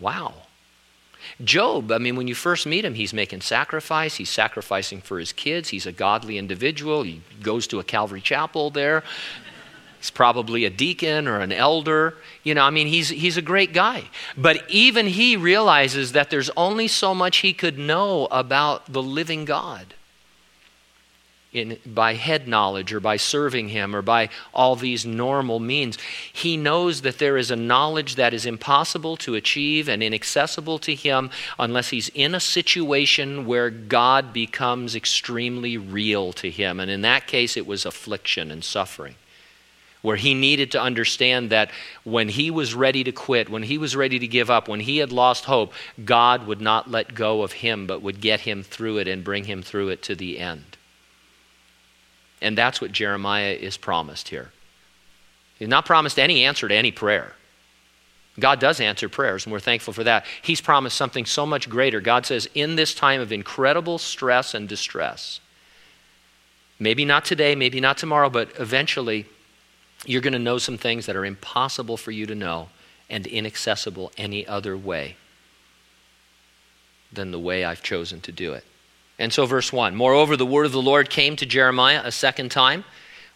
Wow. 0.00 0.34
Job, 1.42 1.90
I 1.90 1.98
mean, 1.98 2.16
when 2.16 2.28
you 2.28 2.34
first 2.34 2.64
meet 2.64 2.84
him, 2.84 2.94
he's 2.94 3.12
making 3.12 3.40
sacrifice. 3.40 4.16
He's 4.16 4.30
sacrificing 4.30 5.00
for 5.00 5.18
his 5.18 5.32
kids. 5.32 5.70
He's 5.70 5.86
a 5.86 5.92
godly 5.92 6.38
individual. 6.38 7.02
He 7.02 7.20
goes 7.42 7.66
to 7.68 7.80
a 7.80 7.84
Calvary 7.84 8.20
chapel 8.20 8.70
there. 8.70 9.02
He's 10.06 10.10
probably 10.12 10.64
a 10.64 10.70
deacon 10.70 11.26
or 11.26 11.40
an 11.40 11.50
elder. 11.50 12.14
You 12.44 12.54
know, 12.54 12.62
I 12.62 12.70
mean, 12.70 12.86
he's, 12.86 13.08
he's 13.08 13.36
a 13.36 13.42
great 13.42 13.72
guy. 13.72 14.04
But 14.36 14.62
even 14.70 15.08
he 15.08 15.36
realizes 15.36 16.12
that 16.12 16.30
there's 16.30 16.48
only 16.56 16.86
so 16.86 17.12
much 17.12 17.38
he 17.38 17.52
could 17.52 17.76
know 17.76 18.28
about 18.30 18.92
the 18.92 19.02
living 19.02 19.44
God 19.44 19.94
in, 21.52 21.78
by 21.84 22.14
head 22.14 22.46
knowledge 22.46 22.92
or 22.92 23.00
by 23.00 23.16
serving 23.16 23.70
him 23.70 23.96
or 23.96 24.02
by 24.02 24.28
all 24.54 24.76
these 24.76 25.04
normal 25.04 25.58
means. 25.58 25.98
He 26.32 26.56
knows 26.56 27.00
that 27.00 27.18
there 27.18 27.36
is 27.36 27.50
a 27.50 27.56
knowledge 27.56 28.14
that 28.14 28.32
is 28.32 28.46
impossible 28.46 29.16
to 29.18 29.34
achieve 29.34 29.88
and 29.88 30.04
inaccessible 30.04 30.78
to 30.80 30.94
him 30.94 31.30
unless 31.58 31.88
he's 31.88 32.10
in 32.10 32.32
a 32.32 32.40
situation 32.40 33.44
where 33.44 33.70
God 33.70 34.32
becomes 34.32 34.94
extremely 34.94 35.76
real 35.76 36.32
to 36.34 36.48
him. 36.48 36.78
And 36.78 36.92
in 36.92 37.00
that 37.02 37.26
case, 37.26 37.56
it 37.56 37.66
was 37.66 37.84
affliction 37.84 38.52
and 38.52 38.62
suffering. 38.62 39.16
Where 40.02 40.16
he 40.16 40.34
needed 40.34 40.70
to 40.72 40.80
understand 40.80 41.50
that 41.50 41.70
when 42.04 42.28
he 42.28 42.50
was 42.50 42.74
ready 42.74 43.02
to 43.04 43.12
quit, 43.12 43.48
when 43.48 43.64
he 43.64 43.76
was 43.76 43.96
ready 43.96 44.18
to 44.18 44.28
give 44.28 44.50
up, 44.50 44.68
when 44.68 44.80
he 44.80 44.98
had 44.98 45.10
lost 45.10 45.46
hope, 45.46 45.72
God 46.04 46.46
would 46.46 46.60
not 46.60 46.90
let 46.90 47.14
go 47.14 47.42
of 47.42 47.52
him, 47.52 47.86
but 47.86 48.02
would 48.02 48.20
get 48.20 48.40
him 48.40 48.62
through 48.62 48.98
it 48.98 49.08
and 49.08 49.24
bring 49.24 49.44
him 49.44 49.62
through 49.62 49.88
it 49.88 50.02
to 50.04 50.14
the 50.14 50.38
end. 50.38 50.76
And 52.40 52.56
that's 52.56 52.80
what 52.80 52.92
Jeremiah 52.92 53.54
is 53.54 53.76
promised 53.76 54.28
here. 54.28 54.52
He's 55.58 55.68
not 55.68 55.86
promised 55.86 56.18
any 56.18 56.44
answer 56.44 56.68
to 56.68 56.74
any 56.74 56.92
prayer. 56.92 57.32
God 58.38 58.60
does 58.60 58.80
answer 58.80 59.08
prayers, 59.08 59.46
and 59.46 59.52
we're 59.52 59.60
thankful 59.60 59.94
for 59.94 60.04
that. 60.04 60.26
He's 60.42 60.60
promised 60.60 60.96
something 60.96 61.24
so 61.24 61.46
much 61.46 61.70
greater. 61.70 62.00
God 62.02 62.26
says, 62.26 62.48
in 62.54 62.76
this 62.76 62.94
time 62.94 63.20
of 63.20 63.32
incredible 63.32 63.96
stress 63.98 64.52
and 64.52 64.68
distress, 64.68 65.40
maybe 66.78 67.06
not 67.06 67.24
today, 67.24 67.54
maybe 67.54 67.80
not 67.80 67.96
tomorrow, 67.96 68.28
but 68.28 68.50
eventually, 68.60 69.24
you're 70.08 70.20
going 70.20 70.32
to 70.32 70.38
know 70.38 70.58
some 70.58 70.78
things 70.78 71.06
that 71.06 71.16
are 71.16 71.24
impossible 71.24 71.96
for 71.96 72.10
you 72.10 72.26
to 72.26 72.34
know 72.34 72.68
and 73.08 73.26
inaccessible 73.26 74.12
any 74.16 74.46
other 74.46 74.76
way 74.76 75.16
than 77.12 77.30
the 77.30 77.38
way 77.38 77.64
I've 77.64 77.82
chosen 77.82 78.20
to 78.22 78.32
do 78.32 78.52
it. 78.52 78.64
And 79.18 79.32
so, 79.32 79.46
verse 79.46 79.72
1 79.72 79.94
Moreover, 79.94 80.36
the 80.36 80.46
word 80.46 80.66
of 80.66 80.72
the 80.72 80.82
Lord 80.82 81.10
came 81.10 81.36
to 81.36 81.46
Jeremiah 81.46 82.02
a 82.04 82.12
second 82.12 82.50
time 82.50 82.84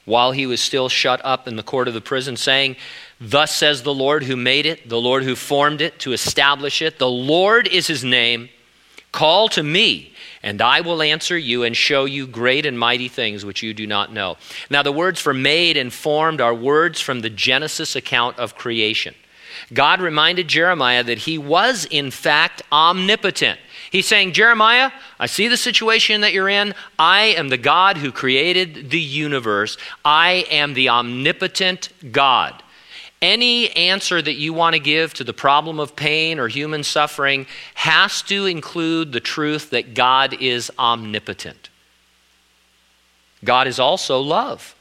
while 0.04 0.32
he 0.32 0.46
was 0.46 0.60
still 0.60 0.88
shut 0.88 1.20
up 1.24 1.46
in 1.46 1.56
the 1.56 1.62
court 1.62 1.88
of 1.88 1.94
the 1.94 2.00
prison, 2.00 2.36
saying, 2.36 2.76
Thus 3.20 3.54
says 3.54 3.82
the 3.82 3.94
Lord 3.94 4.24
who 4.24 4.36
made 4.36 4.66
it, 4.66 4.88
the 4.88 5.00
Lord 5.00 5.22
who 5.22 5.36
formed 5.36 5.80
it 5.80 5.98
to 6.00 6.12
establish 6.12 6.82
it. 6.82 6.98
The 6.98 7.08
Lord 7.08 7.68
is 7.68 7.86
his 7.86 8.02
name. 8.02 8.48
Call 9.12 9.48
to 9.50 9.62
me, 9.62 10.12
and 10.42 10.62
I 10.62 10.80
will 10.80 11.02
answer 11.02 11.36
you 11.36 11.64
and 11.64 11.76
show 11.76 12.04
you 12.04 12.26
great 12.26 12.64
and 12.64 12.78
mighty 12.78 13.08
things 13.08 13.44
which 13.44 13.62
you 13.62 13.74
do 13.74 13.86
not 13.86 14.12
know. 14.12 14.36
Now, 14.70 14.82
the 14.82 14.92
words 14.92 15.20
for 15.20 15.34
made 15.34 15.76
and 15.76 15.92
formed 15.92 16.40
are 16.40 16.54
words 16.54 17.00
from 17.00 17.20
the 17.20 17.30
Genesis 17.30 17.96
account 17.96 18.38
of 18.38 18.54
creation. 18.54 19.14
God 19.72 20.00
reminded 20.00 20.48
Jeremiah 20.48 21.02
that 21.02 21.18
he 21.18 21.38
was, 21.38 21.86
in 21.90 22.10
fact, 22.10 22.62
omnipotent. 22.72 23.58
He's 23.90 24.06
saying, 24.06 24.32
Jeremiah, 24.32 24.92
I 25.18 25.26
see 25.26 25.48
the 25.48 25.56
situation 25.56 26.20
that 26.20 26.32
you're 26.32 26.48
in. 26.48 26.74
I 26.98 27.34
am 27.36 27.48
the 27.48 27.58
God 27.58 27.96
who 27.96 28.12
created 28.12 28.90
the 28.90 29.00
universe. 29.00 29.76
I 30.04 30.46
am 30.50 30.74
the 30.74 30.88
omnipotent 30.88 31.88
God. 32.12 32.62
Any 33.22 33.70
answer 33.76 34.22
that 34.22 34.34
you 34.34 34.54
want 34.54 34.74
to 34.74 34.80
give 34.80 35.12
to 35.14 35.24
the 35.24 35.34
problem 35.34 35.78
of 35.78 35.94
pain 35.94 36.38
or 36.38 36.48
human 36.48 36.82
suffering 36.82 37.46
has 37.74 38.22
to 38.22 38.46
include 38.46 39.12
the 39.12 39.20
truth 39.20 39.70
that 39.70 39.92
God 39.94 40.40
is 40.40 40.70
omnipotent. 40.78 41.68
God 43.44 43.66
is 43.66 43.78
also 43.78 44.20
love. 44.20 44.74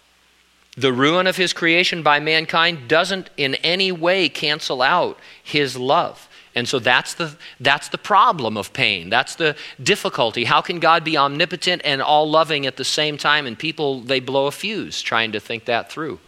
The 0.78 0.94
ruin 0.94 1.28
of 1.28 1.36
his 1.36 1.52
creation 1.52 2.02
by 2.04 2.22
mankind 2.22 2.88
doesn't 2.88 3.30
in 3.36 3.56
any 3.56 3.92
way 3.92 4.30
cancel 4.30 4.82
out 4.82 5.20
his 5.44 5.76
love. 5.76 6.30
And 6.56 6.68
so 6.68 6.80
that's 6.80 7.14
the, 7.14 7.36
that's 7.60 7.90
the 7.90 7.98
problem 7.98 8.56
of 8.58 8.72
pain. 8.72 9.10
That's 9.10 9.36
the 9.36 9.56
difficulty. 9.84 10.46
How 10.46 10.62
can 10.62 10.80
God 10.80 11.04
be 11.04 11.18
omnipotent 11.18 11.82
and 11.84 12.02
all 12.02 12.30
loving 12.30 12.66
at 12.66 12.78
the 12.78 12.86
same 12.86 13.18
time? 13.18 13.46
And 13.46 13.60
people, 13.60 14.02
they 14.02 14.20
blow 14.20 14.48
a 14.48 14.52
fuse 14.52 15.02
trying 15.02 15.34
to 15.34 15.40
think 15.40 15.66
that 15.66 15.92
through. 15.92 16.20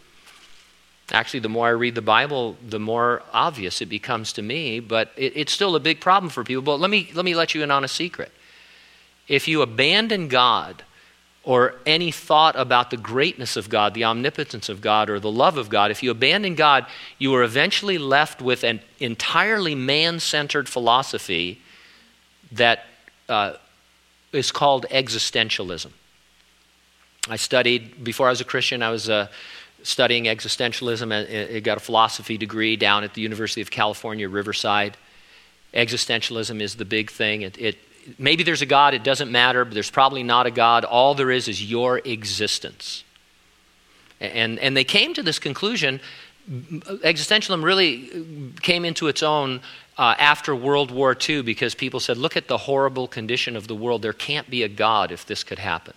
Actually, 1.12 1.40
the 1.40 1.48
more 1.50 1.66
I 1.66 1.70
read 1.70 1.94
the 1.94 2.02
Bible, 2.02 2.56
the 2.66 2.80
more 2.80 3.22
obvious 3.34 3.82
it 3.82 3.86
becomes 3.86 4.32
to 4.32 4.42
me, 4.42 4.80
but 4.80 5.12
it, 5.16 5.36
it's 5.36 5.52
still 5.52 5.76
a 5.76 5.80
big 5.80 6.00
problem 6.00 6.30
for 6.30 6.42
people. 6.42 6.62
But 6.62 6.80
let 6.80 6.88
me, 6.88 7.10
let 7.14 7.26
me 7.26 7.34
let 7.34 7.54
you 7.54 7.62
in 7.62 7.70
on 7.70 7.84
a 7.84 7.88
secret. 7.88 8.32
If 9.28 9.46
you 9.46 9.60
abandon 9.60 10.28
God 10.28 10.84
or 11.44 11.74
any 11.84 12.10
thought 12.10 12.56
about 12.56 12.90
the 12.90 12.96
greatness 12.96 13.56
of 13.56 13.68
God, 13.68 13.92
the 13.92 14.04
omnipotence 14.04 14.70
of 14.70 14.80
God, 14.80 15.10
or 15.10 15.20
the 15.20 15.30
love 15.30 15.58
of 15.58 15.68
God, 15.68 15.90
if 15.90 16.02
you 16.02 16.10
abandon 16.10 16.54
God, 16.54 16.86
you 17.18 17.34
are 17.34 17.42
eventually 17.42 17.98
left 17.98 18.40
with 18.40 18.64
an 18.64 18.80
entirely 18.98 19.74
man 19.74 20.18
centered 20.18 20.66
philosophy 20.66 21.60
that 22.52 22.86
uh, 23.28 23.54
is 24.32 24.50
called 24.50 24.86
existentialism. 24.90 25.90
I 27.28 27.36
studied, 27.36 28.02
before 28.02 28.28
I 28.28 28.30
was 28.30 28.40
a 28.40 28.44
Christian, 28.44 28.82
I 28.82 28.90
was 28.90 29.10
uh, 29.10 29.28
studying 29.82 30.24
existentialism. 30.24 31.56
I 31.56 31.60
got 31.60 31.76
a 31.76 31.80
philosophy 31.80 32.38
degree 32.38 32.76
down 32.76 33.04
at 33.04 33.14
the 33.14 33.20
University 33.20 33.60
of 33.60 33.70
California, 33.70 34.28
Riverside. 34.28 34.96
Existentialism 35.74 36.60
is 36.60 36.76
the 36.76 36.84
big 36.84 37.10
thing. 37.10 37.42
It, 37.42 37.58
it 37.58 37.78
maybe 38.18 38.42
there's 38.42 38.62
a 38.62 38.66
God, 38.66 38.94
it 38.94 39.02
doesn't 39.02 39.30
matter, 39.30 39.64
but 39.64 39.74
there's 39.74 39.90
probably 39.90 40.22
not 40.22 40.46
a 40.46 40.50
God. 40.50 40.84
All 40.84 41.14
there 41.14 41.30
is 41.30 41.48
is 41.48 41.62
your 41.62 41.98
existence. 42.04 43.04
And, 44.20 44.58
and 44.58 44.76
they 44.76 44.84
came 44.84 45.14
to 45.14 45.22
this 45.22 45.38
conclusion. 45.38 46.00
Existentialism 46.48 47.62
really 47.62 48.54
came 48.62 48.84
into 48.84 49.08
its 49.08 49.22
own 49.22 49.60
uh, 49.98 50.14
after 50.18 50.54
World 50.54 50.90
War 50.90 51.16
II 51.28 51.42
because 51.42 51.74
people 51.74 52.00
said, 52.00 52.16
look 52.16 52.36
at 52.36 52.48
the 52.48 52.58
horrible 52.58 53.08
condition 53.08 53.56
of 53.56 53.66
the 53.66 53.74
world. 53.74 54.02
There 54.02 54.12
can't 54.12 54.48
be 54.48 54.62
a 54.62 54.68
God 54.68 55.12
if 55.12 55.26
this 55.26 55.44
could 55.44 55.58
happen. 55.58 55.94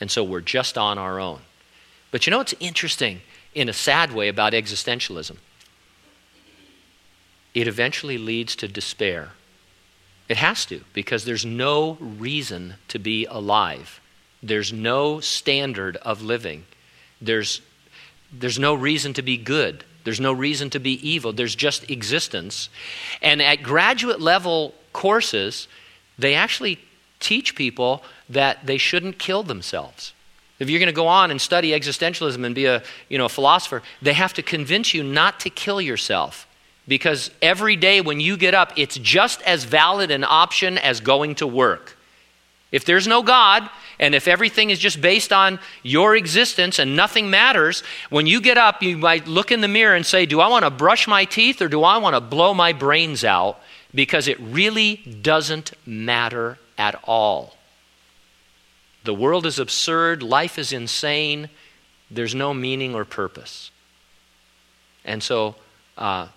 And 0.00 0.10
so 0.10 0.24
we're 0.24 0.40
just 0.40 0.76
on 0.76 0.98
our 0.98 1.20
own. 1.20 1.40
But 2.12 2.24
you 2.24 2.30
know 2.30 2.38
what's 2.38 2.54
interesting 2.60 3.22
in 3.54 3.68
a 3.68 3.72
sad 3.72 4.12
way 4.12 4.28
about 4.28 4.52
existentialism? 4.52 5.36
It 7.54 7.66
eventually 7.66 8.16
leads 8.18 8.54
to 8.56 8.68
despair 8.68 9.30
it 10.32 10.38
has 10.38 10.64
to, 10.64 10.80
because 10.94 11.26
there's 11.26 11.44
no 11.44 11.98
reason 12.00 12.76
to 12.88 12.98
be 12.98 13.26
alive. 13.26 14.00
There's 14.42 14.72
no 14.72 15.20
standard 15.20 15.98
of 15.98 16.22
living. 16.22 16.64
There's, 17.20 17.60
there's 18.32 18.58
no 18.58 18.72
reason 18.74 19.12
to 19.12 19.22
be 19.22 19.36
good. 19.36 19.84
There's 20.04 20.20
no 20.20 20.32
reason 20.32 20.70
to 20.70 20.78
be 20.80 21.06
evil. 21.06 21.34
There's 21.34 21.54
just 21.54 21.90
existence. 21.90 22.70
And 23.20 23.42
at 23.42 23.62
graduate 23.62 24.22
level 24.22 24.74
courses, 24.94 25.68
they 26.18 26.34
actually 26.34 26.78
teach 27.20 27.54
people 27.54 28.02
that 28.30 28.64
they 28.64 28.78
shouldn't 28.78 29.18
kill 29.18 29.42
themselves. 29.42 30.14
If 30.62 30.70
you're 30.70 30.78
going 30.78 30.86
to 30.86 30.92
go 30.92 31.08
on 31.08 31.30
and 31.30 31.40
study 31.40 31.70
existentialism 31.70 32.44
and 32.44 32.54
be 32.54 32.66
a, 32.66 32.82
you 33.08 33.18
know, 33.18 33.26
a 33.26 33.28
philosopher, 33.28 33.82
they 34.00 34.14
have 34.14 34.32
to 34.34 34.42
convince 34.42 34.94
you 34.94 35.02
not 35.02 35.40
to 35.40 35.50
kill 35.50 35.80
yourself. 35.80 36.46
Because 36.88 37.30
every 37.40 37.76
day 37.76 38.00
when 38.00 38.20
you 38.20 38.36
get 38.36 38.54
up, 38.54 38.72
it's 38.76 38.96
just 38.96 39.42
as 39.42 39.64
valid 39.64 40.10
an 40.10 40.24
option 40.24 40.78
as 40.78 41.00
going 41.00 41.34
to 41.36 41.46
work. 41.46 41.96
If 42.72 42.86
there's 42.86 43.06
no 43.06 43.22
God, 43.22 43.68
and 44.00 44.14
if 44.14 44.26
everything 44.26 44.70
is 44.70 44.78
just 44.78 45.00
based 45.00 45.32
on 45.32 45.60
your 45.82 46.16
existence 46.16 46.78
and 46.78 46.96
nothing 46.96 47.30
matters, 47.30 47.82
when 48.08 48.26
you 48.26 48.40
get 48.40 48.56
up, 48.56 48.82
you 48.82 48.96
might 48.96 49.28
look 49.28 49.52
in 49.52 49.60
the 49.60 49.68
mirror 49.68 49.94
and 49.94 50.04
say, 50.04 50.26
Do 50.26 50.40
I 50.40 50.48
want 50.48 50.64
to 50.64 50.70
brush 50.70 51.06
my 51.06 51.24
teeth 51.24 51.60
or 51.60 51.68
do 51.68 51.84
I 51.84 51.98
want 51.98 52.16
to 52.16 52.20
blow 52.20 52.54
my 52.54 52.72
brains 52.72 53.24
out? 53.24 53.60
Because 53.94 54.26
it 54.26 54.40
really 54.40 54.96
doesn't 54.96 55.72
matter 55.86 56.58
at 56.78 56.98
all. 57.04 57.54
The 59.04 59.14
world 59.14 59.46
is 59.46 59.58
absurd, 59.58 60.22
life 60.22 60.58
is 60.58 60.72
insane, 60.72 61.48
there's 62.10 62.34
no 62.34 62.54
meaning 62.54 62.94
or 62.94 63.04
purpose. 63.04 63.70
And 65.04 65.22
so, 65.22 65.56
uh, 65.98 66.28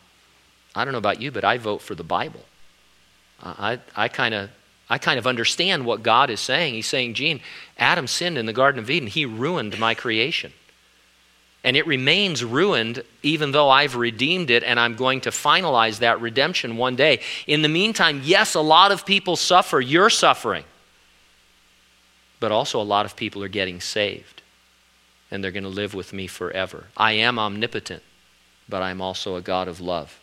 I 0.74 0.84
don't 0.84 0.91
know 0.91 0.98
about 0.98 1.22
you, 1.22 1.31
but 1.31 1.43
I 1.43 1.57
vote 1.57 1.81
for 1.81 1.95
the 1.95 2.03
Bible. 2.03 2.43
I, 3.41 3.79
I 3.95 4.07
kind 4.07 4.34
of 4.34 4.50
I 4.88 5.00
kind 5.00 5.17
of 5.17 5.25
understand 5.25 5.86
what 5.86 6.03
God 6.03 6.29
is 6.29 6.39
saying. 6.39 6.75
He's 6.75 6.86
saying, 6.86 7.15
Gene, 7.15 7.39
Adam 7.77 8.05
sinned 8.05 8.38
in 8.38 8.45
the 8.45 8.53
Garden 8.53 8.79
of 8.79 8.89
Eden. 8.89 9.07
He 9.07 9.25
ruined 9.25 9.79
my 9.79 9.95
creation. 9.95 10.53
And 11.63 11.75
it 11.75 11.88
remains 11.88 12.43
ruined 12.43 13.03
even 13.24 13.51
though 13.51 13.69
I've 13.69 13.95
redeemed 13.95 14.51
it 14.51 14.62
and 14.62 14.79
I'm 14.79 14.95
going 14.95 15.22
to 15.22 15.31
finalize 15.31 16.00
that 16.00 16.22
redemption 16.22 16.77
one 16.77 16.95
day. 16.95 17.22
In 17.48 17.63
the 17.63 17.67
meantime, 17.67 18.22
yes, 18.24 18.53
a 18.53 18.62
lot 18.62 18.91
of 18.91 19.07
people 19.07 19.36
suffer. 19.36 19.81
You're 19.81 20.12
suffering. 20.12 20.65
But 22.45 22.51
also, 22.51 22.79
a 22.79 22.83
lot 22.83 23.07
of 23.07 23.15
people 23.15 23.43
are 23.43 23.47
getting 23.47 23.81
saved 23.81 24.43
and 25.31 25.43
they're 25.43 25.49
going 25.49 25.63
to 25.63 25.69
live 25.69 25.95
with 25.95 26.13
me 26.13 26.27
forever. 26.27 26.83
I 26.95 27.13
am 27.13 27.39
omnipotent, 27.39 28.03
but 28.69 28.83
I'm 28.83 29.01
also 29.01 29.35
a 29.35 29.41
God 29.41 29.67
of 29.67 29.81
love. 29.81 30.19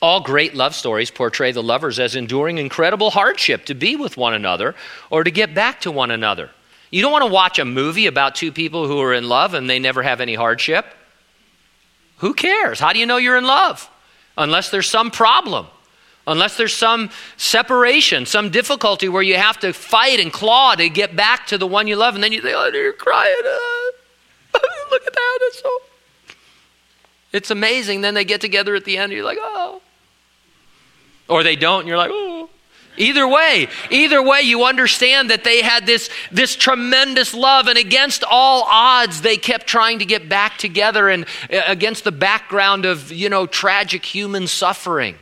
All 0.00 0.20
great 0.20 0.54
love 0.54 0.76
stories 0.76 1.10
portray 1.10 1.50
the 1.50 1.60
lovers 1.60 1.98
as 1.98 2.14
enduring 2.14 2.58
incredible 2.58 3.10
hardship 3.10 3.64
to 3.64 3.74
be 3.74 3.96
with 3.96 4.16
one 4.16 4.32
another 4.32 4.76
or 5.10 5.24
to 5.24 5.32
get 5.32 5.56
back 5.56 5.80
to 5.80 5.90
one 5.90 6.12
another. 6.12 6.50
You 6.92 7.02
don't 7.02 7.10
want 7.10 7.24
to 7.24 7.32
watch 7.32 7.58
a 7.58 7.64
movie 7.64 8.06
about 8.06 8.36
two 8.36 8.52
people 8.52 8.86
who 8.86 9.00
are 9.00 9.12
in 9.12 9.28
love 9.28 9.54
and 9.54 9.68
they 9.68 9.80
never 9.80 10.04
have 10.04 10.20
any 10.20 10.36
hardship. 10.36 10.86
Who 12.18 12.32
cares? 12.32 12.78
How 12.78 12.92
do 12.92 13.00
you 13.00 13.06
know 13.06 13.16
you're 13.16 13.38
in 13.38 13.44
love? 13.44 13.90
Unless 14.38 14.70
there's 14.70 14.88
some 14.88 15.10
problem, 15.10 15.66
unless 16.26 16.56
there's 16.56 16.74
some 16.74 17.10
separation, 17.36 18.26
some 18.26 18.50
difficulty 18.50 19.08
where 19.08 19.22
you 19.22 19.36
have 19.36 19.58
to 19.60 19.72
fight 19.72 20.20
and 20.20 20.32
claw 20.32 20.74
to 20.74 20.88
get 20.88 21.16
back 21.16 21.46
to 21.48 21.58
the 21.58 21.66
one 21.66 21.86
you 21.86 21.96
love, 21.96 22.14
and 22.14 22.22
then 22.22 22.32
you 22.32 22.40
think, 22.40 22.54
oh, 22.56 22.70
you're 22.72 22.92
crying. 22.92 23.34
Uh, 23.44 24.58
look 24.90 25.06
at 25.06 25.12
that. 25.12 25.38
It's 25.42 25.60
so. 25.60 25.78
It's 27.32 27.50
amazing. 27.50 28.02
Then 28.02 28.14
they 28.14 28.24
get 28.24 28.40
together 28.40 28.74
at 28.74 28.84
the 28.84 28.98
end, 28.98 29.04
and 29.04 29.12
you're 29.14 29.24
like, 29.24 29.38
oh. 29.40 29.80
Or 31.28 31.42
they 31.42 31.56
don't, 31.56 31.80
and 31.80 31.88
you're 31.88 31.96
like, 31.96 32.10
oh. 32.12 32.50
Either 32.98 33.26
way, 33.26 33.68
either 33.90 34.22
way, 34.22 34.42
you 34.42 34.64
understand 34.64 35.30
that 35.30 35.44
they 35.44 35.62
had 35.62 35.86
this, 35.86 36.10
this 36.30 36.54
tremendous 36.54 37.32
love, 37.32 37.66
and 37.66 37.78
against 37.78 38.22
all 38.22 38.64
odds, 38.70 39.22
they 39.22 39.38
kept 39.38 39.66
trying 39.66 39.98
to 40.00 40.04
get 40.04 40.28
back 40.28 40.58
together, 40.58 41.08
and 41.08 41.24
uh, 41.50 41.62
against 41.66 42.04
the 42.04 42.12
background 42.12 42.84
of, 42.84 43.10
you 43.10 43.30
know, 43.30 43.46
tragic 43.46 44.04
human 44.04 44.46
suffering. 44.46 45.16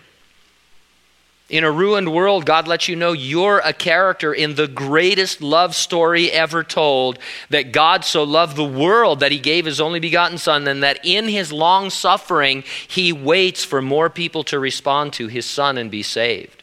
In 1.50 1.64
a 1.64 1.71
ruined 1.73 2.12
world, 2.12 2.47
God 2.47 2.69
lets 2.69 2.87
you 2.87 2.95
know 2.95 3.11
you're 3.11 3.59
a 3.59 3.73
character 3.73 4.33
in 4.33 4.54
the 4.54 4.69
greatest 4.69 5.42
love 5.42 5.75
story 5.75 6.30
ever 6.30 6.62
told. 6.62 7.19
That 7.49 7.73
God 7.73 8.04
so 8.04 8.23
loved 8.23 8.54
the 8.54 8.64
world 8.64 9.19
that 9.19 9.33
he 9.33 9.40
gave 9.40 9.64
his 9.64 9.80
only 9.80 9.99
begotten 9.99 10.38
Son, 10.38 10.69
and 10.69 10.80
that 10.85 11.00
in 11.02 11.26
his 11.26 11.52
long 11.52 11.90
suffering, 11.90 12.62
he 12.87 13.12
waits 13.12 13.64
for 13.64 13.83
more 13.83 14.09
people 14.09 14.45
to 14.45 14.61
respond 14.61 15.12
to 15.14 15.26
his 15.26 15.45
Son 15.45 15.76
and 15.76 15.90
be 15.90 16.04
saved. 16.04 16.62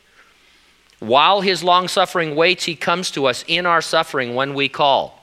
While 1.00 1.42
his 1.42 1.66
long 1.66 1.90
suffering 1.90 2.34
waits, 2.34 2.64
he 2.64 2.76
comes 2.78 3.12
to 3.12 3.26
us 3.26 3.44
in 3.46 3.66
our 3.66 3.82
suffering 3.82 4.36
when 4.36 4.54
we 4.54 4.70
call. 4.70 5.22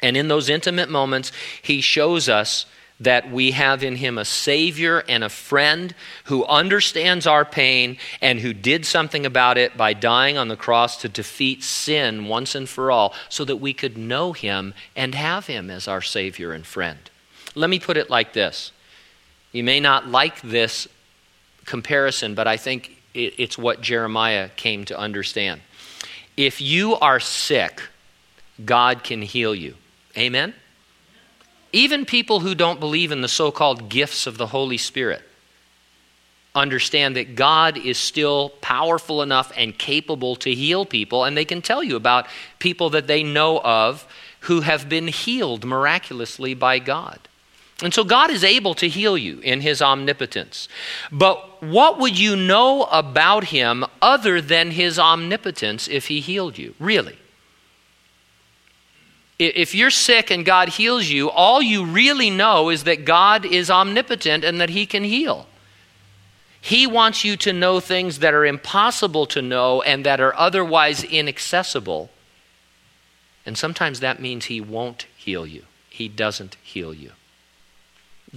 And 0.00 0.16
in 0.16 0.28
those 0.28 0.48
intimate 0.48 0.88
moments, 0.88 1.32
he 1.60 1.80
shows 1.80 2.28
us 2.28 2.66
that 2.98 3.30
we 3.30 3.50
have 3.50 3.82
in 3.82 3.96
him 3.96 4.16
a 4.16 4.24
Savior 4.24 5.04
and 5.08 5.22
a 5.22 5.28
friend 5.28 5.94
who 6.24 6.46
understands 6.46 7.26
our 7.26 7.44
pain 7.44 7.98
and 8.22 8.40
who 8.40 8.54
did 8.54 8.86
something 8.86 9.26
about 9.26 9.58
it 9.58 9.76
by 9.76 9.92
dying 9.92 10.38
on 10.38 10.48
the 10.48 10.56
cross 10.56 10.96
to 11.02 11.08
defeat 11.08 11.62
sin 11.62 12.26
once 12.26 12.54
and 12.54 12.68
for 12.68 12.90
all 12.90 13.14
so 13.28 13.44
that 13.44 13.56
we 13.56 13.74
could 13.74 13.98
know 13.98 14.32
him 14.32 14.72
and 14.94 15.14
have 15.14 15.46
him 15.46 15.70
as 15.70 15.86
our 15.86 16.00
Savior 16.00 16.52
and 16.52 16.66
friend. 16.66 17.10
Let 17.54 17.68
me 17.68 17.78
put 17.78 17.96
it 17.96 18.08
like 18.08 18.32
this. 18.32 18.72
You 19.52 19.64
may 19.64 19.80
not 19.80 20.08
like 20.08 20.40
this 20.40 20.88
comparison, 21.66 22.34
but 22.34 22.46
I 22.46 22.56
think 22.56 22.96
it's 23.14 23.56
what 23.58 23.80
Jeremiah 23.80 24.50
came 24.56 24.84
to 24.86 24.98
understand. 24.98 25.60
If 26.36 26.60
you 26.60 26.94
are 26.96 27.20
sick, 27.20 27.82
God 28.64 29.04
can 29.04 29.22
heal 29.22 29.54
you. 29.54 29.74
Amen? 30.16 30.54
Even 31.72 32.04
people 32.04 32.40
who 32.40 32.54
don't 32.54 32.80
believe 32.80 33.12
in 33.12 33.20
the 33.20 33.28
so 33.28 33.50
called 33.50 33.88
gifts 33.88 34.26
of 34.26 34.38
the 34.38 34.48
Holy 34.48 34.78
Spirit 34.78 35.22
understand 36.54 37.16
that 37.16 37.36
God 37.36 37.76
is 37.76 37.98
still 37.98 38.48
powerful 38.60 39.22
enough 39.22 39.52
and 39.56 39.76
capable 39.76 40.36
to 40.36 40.54
heal 40.54 40.86
people, 40.86 41.24
and 41.24 41.36
they 41.36 41.44
can 41.44 41.60
tell 41.60 41.84
you 41.84 41.96
about 41.96 42.26
people 42.58 42.90
that 42.90 43.06
they 43.06 43.22
know 43.22 43.60
of 43.60 44.06
who 44.40 44.62
have 44.62 44.88
been 44.88 45.08
healed 45.08 45.64
miraculously 45.64 46.54
by 46.54 46.78
God. 46.78 47.18
And 47.82 47.92
so 47.92 48.04
God 48.04 48.30
is 48.30 48.42
able 48.42 48.74
to 48.76 48.88
heal 48.88 49.18
you 49.18 49.40
in 49.40 49.60
his 49.60 49.82
omnipotence. 49.82 50.66
But 51.12 51.62
what 51.62 51.98
would 51.98 52.18
you 52.18 52.34
know 52.34 52.84
about 52.84 53.44
him 53.44 53.84
other 54.00 54.40
than 54.40 54.70
his 54.70 54.98
omnipotence 54.98 55.86
if 55.86 56.06
he 56.06 56.20
healed 56.20 56.56
you? 56.56 56.74
Really? 56.78 57.18
If 59.38 59.74
you're 59.74 59.90
sick 59.90 60.30
and 60.30 60.44
God 60.44 60.70
heals 60.70 61.08
you, 61.08 61.28
all 61.28 61.60
you 61.60 61.84
really 61.84 62.30
know 62.30 62.70
is 62.70 62.84
that 62.84 63.04
God 63.04 63.44
is 63.44 63.70
omnipotent 63.70 64.44
and 64.44 64.60
that 64.60 64.70
he 64.70 64.86
can 64.86 65.04
heal. 65.04 65.46
He 66.60 66.86
wants 66.86 67.22
you 67.22 67.36
to 67.38 67.52
know 67.52 67.78
things 67.78 68.20
that 68.20 68.32
are 68.32 68.46
impossible 68.46 69.26
to 69.26 69.42
know 69.42 69.82
and 69.82 70.06
that 70.06 70.20
are 70.20 70.34
otherwise 70.36 71.04
inaccessible. 71.04 72.10
And 73.44 73.58
sometimes 73.58 74.00
that 74.00 74.20
means 74.20 74.46
he 74.46 74.60
won't 74.60 75.06
heal 75.16 75.46
you. 75.46 75.64
He 75.90 76.08
doesn't 76.08 76.56
heal 76.62 76.94
you 76.94 77.12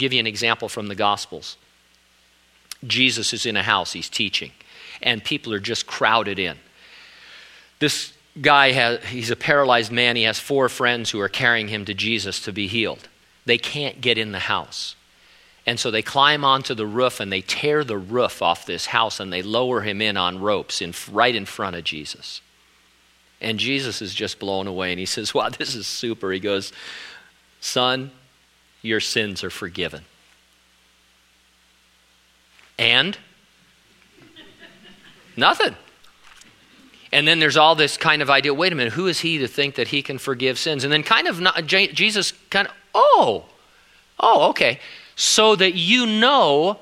give 0.00 0.12
you 0.12 0.18
an 0.18 0.26
example 0.26 0.68
from 0.68 0.88
the 0.88 0.94
Gospels. 0.94 1.56
Jesus 2.84 3.32
is 3.32 3.44
in 3.44 3.56
a 3.56 3.62
house, 3.62 3.92
he's 3.92 4.08
teaching, 4.08 4.50
and 5.02 5.22
people 5.22 5.52
are 5.52 5.60
just 5.60 5.86
crowded 5.86 6.38
in. 6.38 6.56
This 7.78 8.12
guy 8.40 8.72
has, 8.72 9.04
he's 9.04 9.30
a 9.30 9.36
paralyzed 9.36 9.92
man. 9.92 10.16
He 10.16 10.22
has 10.24 10.38
four 10.38 10.68
friends 10.68 11.10
who 11.10 11.20
are 11.20 11.28
carrying 11.28 11.68
him 11.68 11.84
to 11.86 11.94
Jesus 11.94 12.40
to 12.40 12.52
be 12.52 12.66
healed. 12.66 13.08
They 13.46 13.58
can't 13.58 14.00
get 14.00 14.18
in 14.18 14.32
the 14.32 14.40
house. 14.40 14.96
And 15.66 15.78
so 15.78 15.90
they 15.90 16.02
climb 16.02 16.44
onto 16.44 16.74
the 16.74 16.86
roof 16.86 17.20
and 17.20 17.30
they 17.32 17.42
tear 17.42 17.84
the 17.84 17.98
roof 17.98 18.42
off 18.42 18.66
this 18.66 18.86
house 18.86 19.20
and 19.20 19.32
they 19.32 19.42
lower 19.42 19.82
him 19.82 20.00
in 20.00 20.16
on 20.16 20.40
ropes 20.40 20.80
in, 20.80 20.94
right 21.10 21.34
in 21.34 21.44
front 21.44 21.76
of 21.76 21.84
Jesus. 21.84 22.40
And 23.40 23.58
Jesus 23.58 24.02
is 24.02 24.14
just 24.14 24.38
blown 24.38 24.66
away 24.66 24.90
and 24.90 24.98
he 24.98 25.06
says, 25.06 25.34
Wow, 25.34 25.48
this 25.48 25.74
is 25.74 25.86
super. 25.86 26.32
He 26.32 26.40
goes, 26.40 26.72
Son, 27.60 28.10
your 28.82 29.00
sins 29.00 29.44
are 29.44 29.50
forgiven. 29.50 30.04
And 32.78 33.18
nothing. 35.36 35.76
And 37.12 37.26
then 37.26 37.40
there's 37.40 37.56
all 37.56 37.74
this 37.74 37.96
kind 37.96 38.22
of 38.22 38.30
idea 38.30 38.54
wait 38.54 38.72
a 38.72 38.76
minute, 38.76 38.92
who 38.92 39.06
is 39.06 39.20
he 39.20 39.38
to 39.38 39.48
think 39.48 39.74
that 39.74 39.88
he 39.88 40.02
can 40.02 40.18
forgive 40.18 40.58
sins? 40.58 40.84
And 40.84 40.92
then 40.92 41.02
kind 41.02 41.26
of 41.26 41.40
not, 41.40 41.66
Jesus 41.66 42.32
kind 42.50 42.68
of, 42.68 42.74
oh, 42.94 43.44
oh, 44.18 44.50
okay. 44.50 44.78
So 45.16 45.56
that 45.56 45.74
you 45.74 46.06
know 46.06 46.78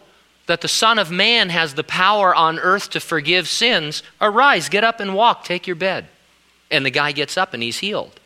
that 0.47 0.61
the 0.61 0.69
Son 0.69 0.99
of 0.99 1.11
Man 1.11 1.51
has 1.51 1.75
the 1.75 1.85
power 1.85 2.35
on 2.35 2.59
earth 2.59 2.91
to 2.91 3.01
forgive 3.01 3.49
sins, 3.49 4.03
arise, 4.21 4.69
get 4.69 4.85
up 4.85 5.01
and 5.01 5.15
walk, 5.15 5.45
take 5.45 5.67
your 5.67 5.77
bed. 5.77 6.09
And 6.71 6.85
the 6.85 6.91
guy 6.91 7.13
gets 7.13 7.37
up 7.37 7.55
and 7.55 7.63
he's 7.63 7.79
healed. 7.79 8.19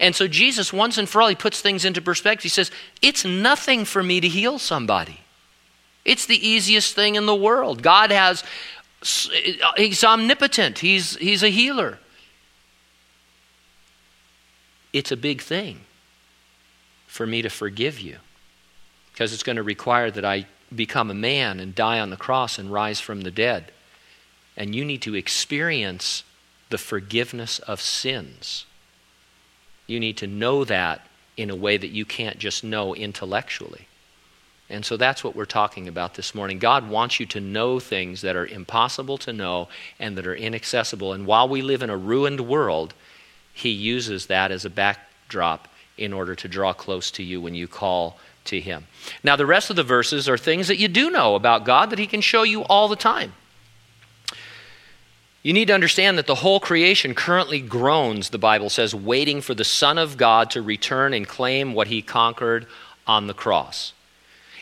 And 0.00 0.14
so 0.14 0.26
Jesus, 0.26 0.72
once 0.72 0.98
and 0.98 1.08
for 1.08 1.22
all, 1.22 1.28
he 1.28 1.34
puts 1.34 1.60
things 1.60 1.84
into 1.84 2.02
perspective. 2.02 2.42
He 2.42 2.48
says, 2.48 2.70
It's 3.00 3.24
nothing 3.24 3.84
for 3.84 4.02
me 4.02 4.20
to 4.20 4.28
heal 4.28 4.58
somebody. 4.58 5.20
It's 6.04 6.26
the 6.26 6.46
easiest 6.46 6.94
thing 6.94 7.14
in 7.14 7.26
the 7.26 7.34
world. 7.34 7.82
God 7.82 8.10
has, 8.10 8.44
he's 9.02 10.04
omnipotent, 10.04 10.78
he's, 10.78 11.16
he's 11.16 11.42
a 11.42 11.48
healer. 11.48 11.98
It's 14.92 15.12
a 15.12 15.16
big 15.16 15.42
thing 15.42 15.80
for 17.06 17.26
me 17.26 17.42
to 17.42 17.50
forgive 17.50 18.00
you 18.00 18.16
because 19.12 19.32
it's 19.32 19.42
going 19.42 19.56
to 19.56 19.62
require 19.62 20.10
that 20.10 20.24
I 20.24 20.46
become 20.74 21.10
a 21.10 21.14
man 21.14 21.60
and 21.60 21.74
die 21.74 22.00
on 22.00 22.10
the 22.10 22.16
cross 22.16 22.58
and 22.58 22.72
rise 22.72 23.00
from 23.00 23.22
the 23.22 23.30
dead. 23.30 23.72
And 24.56 24.74
you 24.74 24.84
need 24.84 25.02
to 25.02 25.14
experience 25.14 26.24
the 26.70 26.78
forgiveness 26.78 27.58
of 27.60 27.80
sins. 27.80 28.66
You 29.86 30.00
need 30.00 30.16
to 30.18 30.26
know 30.26 30.64
that 30.64 31.06
in 31.36 31.50
a 31.50 31.56
way 31.56 31.76
that 31.76 31.88
you 31.88 32.04
can't 32.04 32.38
just 32.38 32.64
know 32.64 32.94
intellectually. 32.94 33.88
And 34.68 34.84
so 34.84 34.96
that's 34.96 35.22
what 35.22 35.36
we're 35.36 35.44
talking 35.44 35.86
about 35.86 36.14
this 36.14 36.34
morning. 36.34 36.58
God 36.58 36.88
wants 36.88 37.20
you 37.20 37.26
to 37.26 37.40
know 37.40 37.78
things 37.78 38.22
that 38.22 38.34
are 38.34 38.46
impossible 38.46 39.16
to 39.18 39.32
know 39.32 39.68
and 40.00 40.18
that 40.18 40.26
are 40.26 40.34
inaccessible. 40.34 41.12
And 41.12 41.26
while 41.26 41.48
we 41.48 41.62
live 41.62 41.82
in 41.82 41.90
a 41.90 41.96
ruined 41.96 42.40
world, 42.40 42.92
He 43.52 43.70
uses 43.70 44.26
that 44.26 44.50
as 44.50 44.64
a 44.64 44.70
backdrop 44.70 45.68
in 45.96 46.12
order 46.12 46.34
to 46.34 46.48
draw 46.48 46.72
close 46.72 47.10
to 47.12 47.22
you 47.22 47.40
when 47.40 47.54
you 47.54 47.68
call 47.68 48.18
to 48.46 48.60
Him. 48.60 48.86
Now, 49.22 49.36
the 49.36 49.46
rest 49.46 49.70
of 49.70 49.76
the 49.76 49.84
verses 49.84 50.28
are 50.28 50.36
things 50.36 50.68
that 50.68 50.78
you 50.78 50.88
do 50.88 51.10
know 51.10 51.36
about 51.36 51.64
God 51.64 51.90
that 51.90 51.98
He 51.98 52.06
can 52.08 52.20
show 52.20 52.42
you 52.42 52.62
all 52.64 52.88
the 52.88 52.96
time. 52.96 53.34
You 55.46 55.52
need 55.52 55.68
to 55.68 55.74
understand 55.74 56.18
that 56.18 56.26
the 56.26 56.34
whole 56.34 56.58
creation 56.58 57.14
currently 57.14 57.60
groans, 57.60 58.30
the 58.30 58.36
Bible 58.36 58.68
says, 58.68 58.96
waiting 58.96 59.40
for 59.40 59.54
the 59.54 59.62
Son 59.62 59.96
of 59.96 60.16
God 60.16 60.50
to 60.50 60.60
return 60.60 61.14
and 61.14 61.24
claim 61.24 61.72
what 61.72 61.86
he 61.86 62.02
conquered 62.02 62.66
on 63.06 63.28
the 63.28 63.32
cross. 63.32 63.92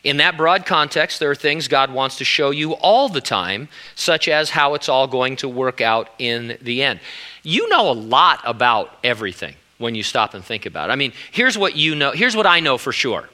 In 0.05 0.19
that 0.19 0.37
broad 0.37 0.67
context, 0.67 1.19
there 1.19 1.31
are 1.31 1.35
things 1.35 1.67
God 1.67 1.91
wants 1.91 2.19
to 2.19 2.25
show 2.25 2.51
you 2.51 2.73
all 2.75 3.09
the 3.09 3.23
time, 3.23 3.69
such 3.95 4.29
as 4.29 4.51
how 4.51 4.75
it's 4.75 4.89
all 4.89 5.07
going 5.07 5.37
to 5.37 5.49
work 5.49 5.81
out 5.81 6.11
in 6.19 6.59
the 6.61 6.83
end. 6.83 7.01
You 7.43 7.69
know 7.71 7.91
a 7.91 7.93
lot 7.93 8.41
about 8.45 8.99
everything 9.03 9.55
when 9.79 9.95
you 9.95 10.03
stop 10.03 10.35
and 10.35 10.45
think 10.45 10.67
about 10.67 10.91
it. 10.91 10.93
I 10.93 10.97
mean, 10.97 11.15
here's 11.33 11.57
what 11.57 11.75
you 11.75 11.95
know, 11.95 12.11
here's 12.11 12.37
what 12.37 12.47
I 12.47 12.61
know 12.61 12.77
for 12.77 12.93
sure 12.93 13.31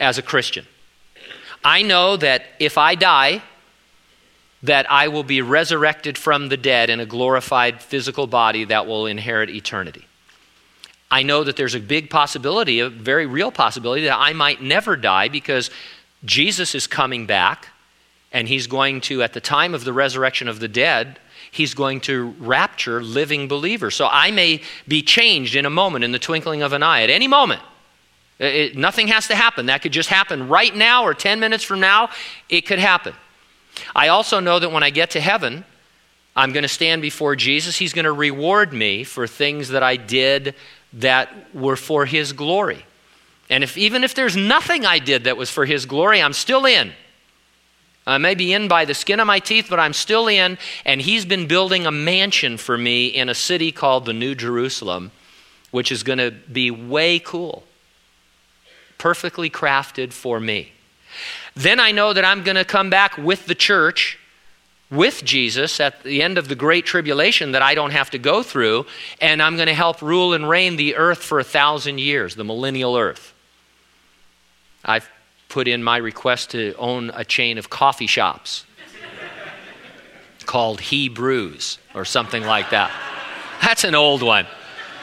as 0.00 0.18
a 0.18 0.22
Christian. 0.22 0.66
I 1.64 1.82
know 1.82 2.16
that 2.16 2.44
if 2.58 2.76
I 2.76 2.96
die, 2.96 3.42
that 4.64 4.90
I 4.90 5.08
will 5.08 5.22
be 5.22 5.42
resurrected 5.42 6.18
from 6.18 6.48
the 6.48 6.56
dead 6.56 6.90
in 6.90 6.98
a 6.98 7.06
glorified 7.06 7.80
physical 7.80 8.26
body 8.26 8.64
that 8.64 8.86
will 8.88 9.06
inherit 9.06 9.48
eternity. 9.50 10.07
I 11.10 11.22
know 11.22 11.42
that 11.44 11.56
there's 11.56 11.74
a 11.74 11.80
big 11.80 12.10
possibility, 12.10 12.80
a 12.80 12.88
very 12.88 13.26
real 13.26 13.50
possibility, 13.50 14.04
that 14.04 14.18
I 14.18 14.32
might 14.32 14.62
never 14.62 14.96
die 14.96 15.28
because 15.28 15.70
Jesus 16.24 16.74
is 16.74 16.86
coming 16.86 17.26
back 17.26 17.68
and 18.30 18.46
he's 18.46 18.66
going 18.66 19.00
to, 19.02 19.22
at 19.22 19.32
the 19.32 19.40
time 19.40 19.74
of 19.74 19.84
the 19.84 19.92
resurrection 19.92 20.48
of 20.48 20.60
the 20.60 20.68
dead, 20.68 21.18
he's 21.50 21.72
going 21.72 22.00
to 22.02 22.34
rapture 22.38 23.02
living 23.02 23.48
believers. 23.48 23.94
So 23.94 24.06
I 24.10 24.30
may 24.30 24.60
be 24.86 25.02
changed 25.02 25.56
in 25.56 25.64
a 25.64 25.70
moment, 25.70 26.04
in 26.04 26.12
the 26.12 26.18
twinkling 26.18 26.62
of 26.62 26.74
an 26.74 26.82
eye, 26.82 27.02
at 27.02 27.10
any 27.10 27.26
moment. 27.26 27.62
It, 28.38 28.76
nothing 28.76 29.08
has 29.08 29.28
to 29.28 29.34
happen. 29.34 29.66
That 29.66 29.82
could 29.82 29.92
just 29.92 30.10
happen 30.10 30.48
right 30.48 30.74
now 30.74 31.04
or 31.04 31.14
10 31.14 31.40
minutes 31.40 31.64
from 31.64 31.80
now. 31.80 32.10
It 32.48 32.62
could 32.62 32.78
happen. 32.78 33.14
I 33.96 34.08
also 34.08 34.40
know 34.40 34.58
that 34.58 34.70
when 34.70 34.82
I 34.82 34.90
get 34.90 35.10
to 35.10 35.20
heaven, 35.20 35.64
I'm 36.36 36.52
going 36.52 36.62
to 36.62 36.68
stand 36.68 37.02
before 37.02 37.34
Jesus. 37.34 37.76
He's 37.76 37.92
going 37.92 38.04
to 38.04 38.12
reward 38.12 38.72
me 38.72 39.02
for 39.04 39.26
things 39.26 39.70
that 39.70 39.82
I 39.82 39.96
did 39.96 40.54
that 40.92 41.54
were 41.54 41.76
for 41.76 42.06
his 42.06 42.32
glory. 42.32 42.84
And 43.50 43.64
if 43.64 43.76
even 43.76 44.04
if 44.04 44.14
there's 44.14 44.36
nothing 44.36 44.84
I 44.84 44.98
did 44.98 45.24
that 45.24 45.36
was 45.36 45.50
for 45.50 45.64
his 45.64 45.86
glory, 45.86 46.20
I'm 46.22 46.32
still 46.32 46.66
in. 46.66 46.92
I 48.06 48.16
may 48.16 48.34
be 48.34 48.54
in 48.54 48.68
by 48.68 48.86
the 48.86 48.94
skin 48.94 49.20
of 49.20 49.26
my 49.26 49.38
teeth, 49.38 49.66
but 49.68 49.78
I'm 49.78 49.92
still 49.92 50.28
in. 50.28 50.56
And 50.84 51.00
he's 51.00 51.26
been 51.26 51.46
building 51.46 51.86
a 51.86 51.90
mansion 51.90 52.56
for 52.56 52.78
me 52.78 53.06
in 53.06 53.28
a 53.28 53.34
city 53.34 53.70
called 53.70 54.06
the 54.06 54.14
New 54.14 54.34
Jerusalem, 54.34 55.10
which 55.70 55.92
is 55.92 56.02
going 56.02 56.18
to 56.18 56.30
be 56.30 56.70
way 56.70 57.18
cool, 57.18 57.64
perfectly 58.96 59.50
crafted 59.50 60.14
for 60.14 60.40
me. 60.40 60.72
Then 61.54 61.78
I 61.78 61.92
know 61.92 62.12
that 62.14 62.24
I'm 62.24 62.42
going 62.44 62.56
to 62.56 62.64
come 62.64 62.88
back 62.88 63.18
with 63.18 63.46
the 63.46 63.54
church 63.54 64.18
with 64.90 65.22
Jesus 65.24 65.80
at 65.80 66.02
the 66.02 66.22
end 66.22 66.38
of 66.38 66.48
the 66.48 66.54
great 66.54 66.86
tribulation 66.86 67.52
that 67.52 67.62
I 67.62 67.74
don't 67.74 67.90
have 67.90 68.10
to 68.10 68.18
go 68.18 68.42
through, 68.42 68.86
and 69.20 69.42
I'm 69.42 69.56
going 69.56 69.68
to 69.68 69.74
help 69.74 70.00
rule 70.00 70.32
and 70.32 70.48
reign 70.48 70.76
the 70.76 70.96
earth 70.96 71.22
for 71.22 71.38
a 71.38 71.44
thousand 71.44 71.98
years, 71.98 72.36
the 72.36 72.44
millennial 72.44 72.96
earth. 72.96 73.34
I've 74.84 75.08
put 75.48 75.68
in 75.68 75.82
my 75.82 75.98
request 75.98 76.50
to 76.50 76.74
own 76.78 77.10
a 77.14 77.24
chain 77.24 77.58
of 77.58 77.68
coffee 77.68 78.06
shops 78.06 78.64
called 80.46 80.80
Hebrews 80.80 81.78
or 81.94 82.04
something 82.04 82.42
like 82.42 82.70
that. 82.70 82.90
That's 83.60 83.84
an 83.84 83.94
old 83.94 84.22
one. 84.22 84.46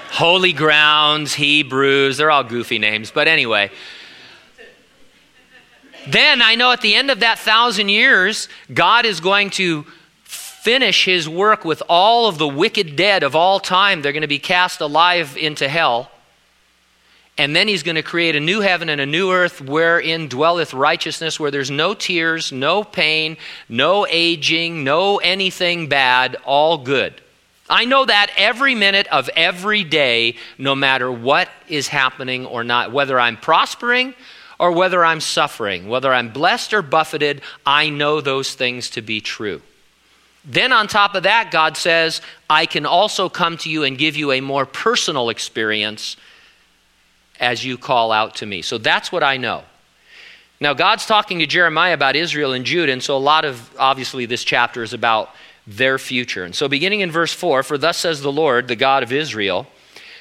Holy 0.09 0.53
Grounds, 0.53 1.33
Hebrews, 1.33 2.17
they're 2.17 2.31
all 2.31 2.43
goofy 2.43 2.79
names, 2.79 3.11
but 3.11 3.27
anyway. 3.27 3.69
Then 6.07 6.41
I 6.41 6.55
know 6.55 6.71
at 6.71 6.81
the 6.81 6.95
end 6.95 7.09
of 7.09 7.21
that 7.21 7.39
thousand 7.39 7.89
years, 7.89 8.47
God 8.73 9.05
is 9.05 9.19
going 9.19 9.49
to 9.51 9.85
finish 10.23 11.05
his 11.05 11.29
work 11.29 11.63
with 11.63 11.81
all 11.87 12.27
of 12.27 12.37
the 12.37 12.47
wicked 12.47 12.95
dead 12.95 13.23
of 13.23 13.35
all 13.35 13.59
time. 13.59 14.01
They're 14.01 14.13
going 14.13 14.21
to 14.21 14.27
be 14.27 14.39
cast 14.39 14.81
alive 14.81 15.37
into 15.37 15.67
hell. 15.67 16.09
And 17.37 17.55
then 17.55 17.67
he's 17.67 17.83
going 17.83 17.95
to 17.95 18.03
create 18.03 18.35
a 18.35 18.39
new 18.39 18.61
heaven 18.61 18.87
and 18.87 19.01
a 19.01 19.05
new 19.05 19.31
earth 19.31 19.59
wherein 19.59 20.29
dwelleth 20.29 20.73
righteousness, 20.73 21.39
where 21.39 21.51
there's 21.51 21.69
no 21.69 21.93
tears, 21.93 22.51
no 22.51 22.83
pain, 22.83 23.37
no 23.67 24.07
aging, 24.09 24.83
no 24.83 25.17
anything 25.17 25.89
bad, 25.89 26.37
all 26.45 26.77
good. 26.77 27.21
I 27.69 27.85
know 27.85 28.05
that 28.05 28.31
every 28.37 28.73
minute 28.73 29.07
of 29.07 29.29
every 29.35 29.83
day, 29.83 30.37
no 30.57 30.75
matter 30.75 31.11
what 31.11 31.49
is 31.67 31.87
happening 31.87 32.45
or 32.45 32.63
not, 32.63 32.91
whether 32.91 33.19
I'm 33.19 33.37
prospering 33.37 34.13
or 34.59 34.71
whether 34.71 35.03
I'm 35.03 35.21
suffering, 35.21 35.87
whether 35.87 36.13
I'm 36.13 36.31
blessed 36.31 36.73
or 36.73 36.81
buffeted, 36.81 37.41
I 37.65 37.89
know 37.89 38.21
those 38.21 38.53
things 38.53 38.89
to 38.91 39.01
be 39.01 39.21
true. 39.21 39.61
Then, 40.43 40.71
on 40.71 40.87
top 40.87 41.15
of 41.15 41.23
that, 41.23 41.49
God 41.51 41.75
says, 41.75 42.21
I 42.49 42.67
can 42.67 42.85
also 42.85 43.29
come 43.29 43.57
to 43.59 43.69
you 43.69 43.83
and 43.83 43.97
give 43.97 44.15
you 44.15 44.31
a 44.31 44.41
more 44.41 44.65
personal 44.65 45.29
experience 45.29 46.17
as 47.39 47.65
you 47.65 47.77
call 47.77 48.11
out 48.11 48.35
to 48.35 48.45
me. 48.45 48.61
So 48.61 48.77
that's 48.77 49.11
what 49.11 49.23
I 49.23 49.37
know. 49.37 49.63
Now, 50.59 50.73
God's 50.73 51.05
talking 51.05 51.39
to 51.39 51.47
Jeremiah 51.47 51.93
about 51.93 52.15
Israel 52.15 52.53
and 52.53 52.63
Judah, 52.63 52.93
and 52.93 53.03
so 53.03 53.17
a 53.17 53.19
lot 53.19 53.43
of, 53.43 53.75
obviously, 53.77 54.25
this 54.25 54.43
chapter 54.43 54.83
is 54.83 54.93
about 54.93 55.31
their 55.67 55.97
future. 55.97 56.43
And 56.43 56.55
so, 56.55 56.67
beginning 56.67 57.01
in 57.01 57.11
verse 57.11 57.33
4 57.33 57.63
For 57.63 57.77
thus 57.77 57.97
says 57.97 58.21
the 58.21 58.31
Lord, 58.31 58.67
the 58.67 58.75
God 58.75 59.03
of 59.03 59.11
Israel, 59.11 59.67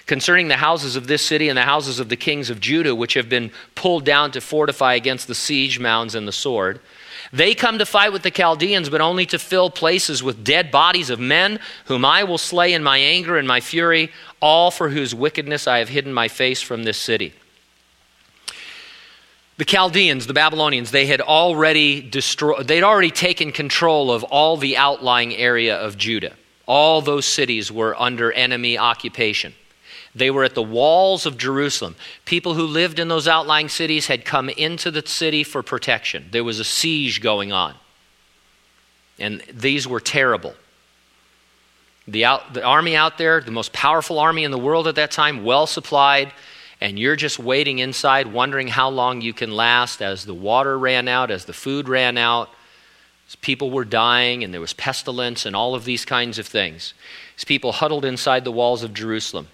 concerning 0.07 0.49
the 0.49 0.57
houses 0.57 0.97
of 0.97 1.07
this 1.07 1.23
city 1.23 1.49
and 1.49 1.57
the 1.57 1.63
houses 1.63 1.99
of 1.99 2.09
the 2.09 2.17
kings 2.17 2.51
of 2.51 2.61
Judah, 2.61 2.95
which 2.95 3.15
have 3.15 3.29
been 3.29 3.51
pulled 3.75 4.05
down 4.05 4.31
to 4.33 4.41
fortify 4.41 4.95
against 4.95 5.27
the 5.27 5.35
siege 5.35 5.79
mounds 5.79 6.15
and 6.15 6.29
the 6.29 6.33
sword. 6.33 6.81
They 7.33 7.55
come 7.55 7.79
to 7.79 7.87
fight 7.87 8.13
with 8.13 8.23
the 8.23 8.31
Chaldeans, 8.31 8.91
but 8.91 9.01
only 9.01 9.27
to 9.27 9.39
fill 9.39 9.71
places 9.71 10.23
with 10.23 10.45
dead 10.45 10.71
bodies 10.71 11.11
of 11.11 11.19
men, 11.19 11.59
whom 11.87 12.05
I 12.05 12.23
will 12.25 12.39
slay 12.39 12.73
in 12.73 12.83
my 12.83 12.99
anger 12.99 13.39
and 13.39 13.49
my 13.49 13.61
fury, 13.61 14.13
all 14.41 14.71
for 14.71 14.91
whose 14.91 15.15
wickedness 15.15 15.67
I 15.67 15.79
have 15.79 15.89
hidden 15.89 16.13
my 16.13 16.29
face 16.29 16.61
from 16.63 16.85
this 16.85 16.99
city. 16.99 17.35
The 19.57 19.65
Chaldeans, 19.65 20.27
the 20.27 20.35
Babylonians, 20.35 20.91
they 20.91 21.07
had 21.07 21.21
already 21.21 22.03
destroyed, 22.03 22.67
they'd 22.67 22.83
already 22.83 23.11
taken 23.11 23.53
control 23.53 24.11
of 24.11 24.25
all 24.25 24.57
the 24.57 24.77
outlying 24.77 25.35
area 25.35 25.77
of 25.77 25.97
Judah. 25.97 26.35
All 26.67 27.01
those 27.01 27.25
cities 27.25 27.71
were 27.71 28.01
under 28.01 28.33
enemy 28.33 28.79
occupation. 28.79 29.55
They 30.15 30.31
were 30.31 30.45
at 30.45 30.55
the 30.55 30.63
walls 30.63 31.27
of 31.27 31.37
Jerusalem. 31.37 31.97
People 32.25 32.55
who 32.55 32.67
lived 32.67 32.99
in 32.99 33.09
those 33.09 33.27
outlying 33.27 33.69
cities 33.69 34.07
had 34.07 34.25
come 34.25 34.49
into 34.49 34.91
the 34.91 35.05
city 35.05 35.43
for 35.43 35.63
protection. 35.63 36.29
There 36.31 36.45
was 36.45 36.61
a 36.61 36.65
siege 36.65 37.21
going 37.21 37.53
on. 37.53 37.75
And 39.19 39.43
these 39.53 39.89
were 39.89 40.01
terrible. 40.01 40.55
The, 42.07 42.25
out, 42.25 42.55
the 42.55 42.63
army 42.63 42.95
out 42.95 43.19
there, 43.19 43.41
the 43.41 43.51
most 43.51 43.73
powerful 43.73 44.19
army 44.19 44.45
in 44.45 44.51
the 44.51 44.59
world 44.59 44.87
at 44.87 44.97
that 44.97 45.11
time, 45.11 45.43
well 45.43 45.67
supplied, 45.67 46.33
and 46.81 46.99
you're 46.99 47.17
just 47.17 47.39
waiting 47.39 47.79
inside, 47.79 48.27
wondering 48.27 48.69
how 48.69 48.91
long 48.91 49.21
you 49.21 49.33
can 49.33 49.53
last 49.53 50.03
as 50.03 50.25
the 50.25 50.35
water 50.35 50.79
ran 50.79 51.09
out, 51.09 51.31
as 51.31 51.47
the 51.47 51.53
food 51.53 51.89
ran 51.89 52.19
out. 52.19 52.51
As 53.27 53.37
people 53.37 53.71
were 53.71 53.87
dying, 53.87 54.45
and 54.45 54.53
there 54.53 54.61
was 54.61 54.75
pestilence, 54.75 55.47
and 55.47 55.57
all 55.57 55.75
of 55.75 55.87
these 55.87 56.05
kinds 56.05 56.39
of 56.39 56.47
things. 56.47 56.93
As 57.39 57.45
people 57.45 57.73
huddled 57.73 58.05
inside 58.05 58.45
the 58.45 58.53
walls 58.53 58.83
of 58.83 58.93
Jerusalem 58.93 59.49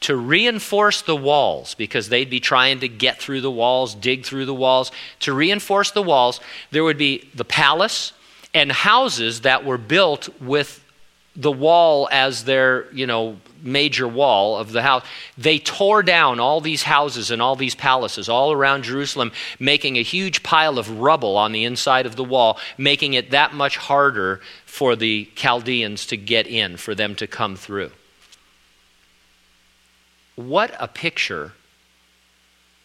to 0.00 0.16
reinforce 0.16 1.02
the 1.02 1.16
walls 1.16 1.74
because 1.74 2.08
they'd 2.08 2.30
be 2.30 2.40
trying 2.40 2.80
to 2.80 2.88
get 2.88 3.18
through 3.20 3.40
the 3.40 3.50
walls, 3.50 3.94
dig 3.94 4.24
through 4.24 4.46
the 4.46 4.54
walls. 4.54 4.90
To 5.20 5.32
reinforce 5.32 5.90
the 5.92 6.02
walls, 6.02 6.40
there 6.70 6.84
would 6.84 6.98
be 6.98 7.28
the 7.34 7.44
palace 7.44 8.12
and 8.52 8.70
houses 8.70 9.42
that 9.42 9.64
were 9.64 9.78
built 9.78 10.28
with 10.40 10.84
the 11.36 11.50
wall 11.50 12.08
as 12.12 12.44
their, 12.44 12.92
you 12.92 13.06
know, 13.06 13.38
major 13.60 14.06
wall 14.06 14.56
of 14.56 14.72
the 14.72 14.82
house. 14.82 15.04
They 15.36 15.58
tore 15.58 16.02
down 16.02 16.38
all 16.38 16.60
these 16.60 16.82
houses 16.82 17.30
and 17.30 17.42
all 17.42 17.56
these 17.56 17.74
palaces 17.74 18.28
all 18.28 18.52
around 18.52 18.84
Jerusalem, 18.84 19.32
making 19.58 19.96
a 19.96 20.02
huge 20.02 20.42
pile 20.42 20.78
of 20.78 21.00
rubble 21.00 21.36
on 21.36 21.52
the 21.52 21.64
inside 21.64 22.06
of 22.06 22.14
the 22.14 22.24
wall, 22.24 22.58
making 22.78 23.14
it 23.14 23.30
that 23.30 23.54
much 23.54 23.76
harder 23.76 24.40
for 24.66 24.94
the 24.94 25.28
Chaldeans 25.34 26.06
to 26.06 26.16
get 26.16 26.46
in, 26.46 26.76
for 26.76 26.94
them 26.94 27.14
to 27.16 27.26
come 27.26 27.56
through. 27.56 27.90
What 30.36 30.74
a 30.78 30.88
picture, 30.88 31.52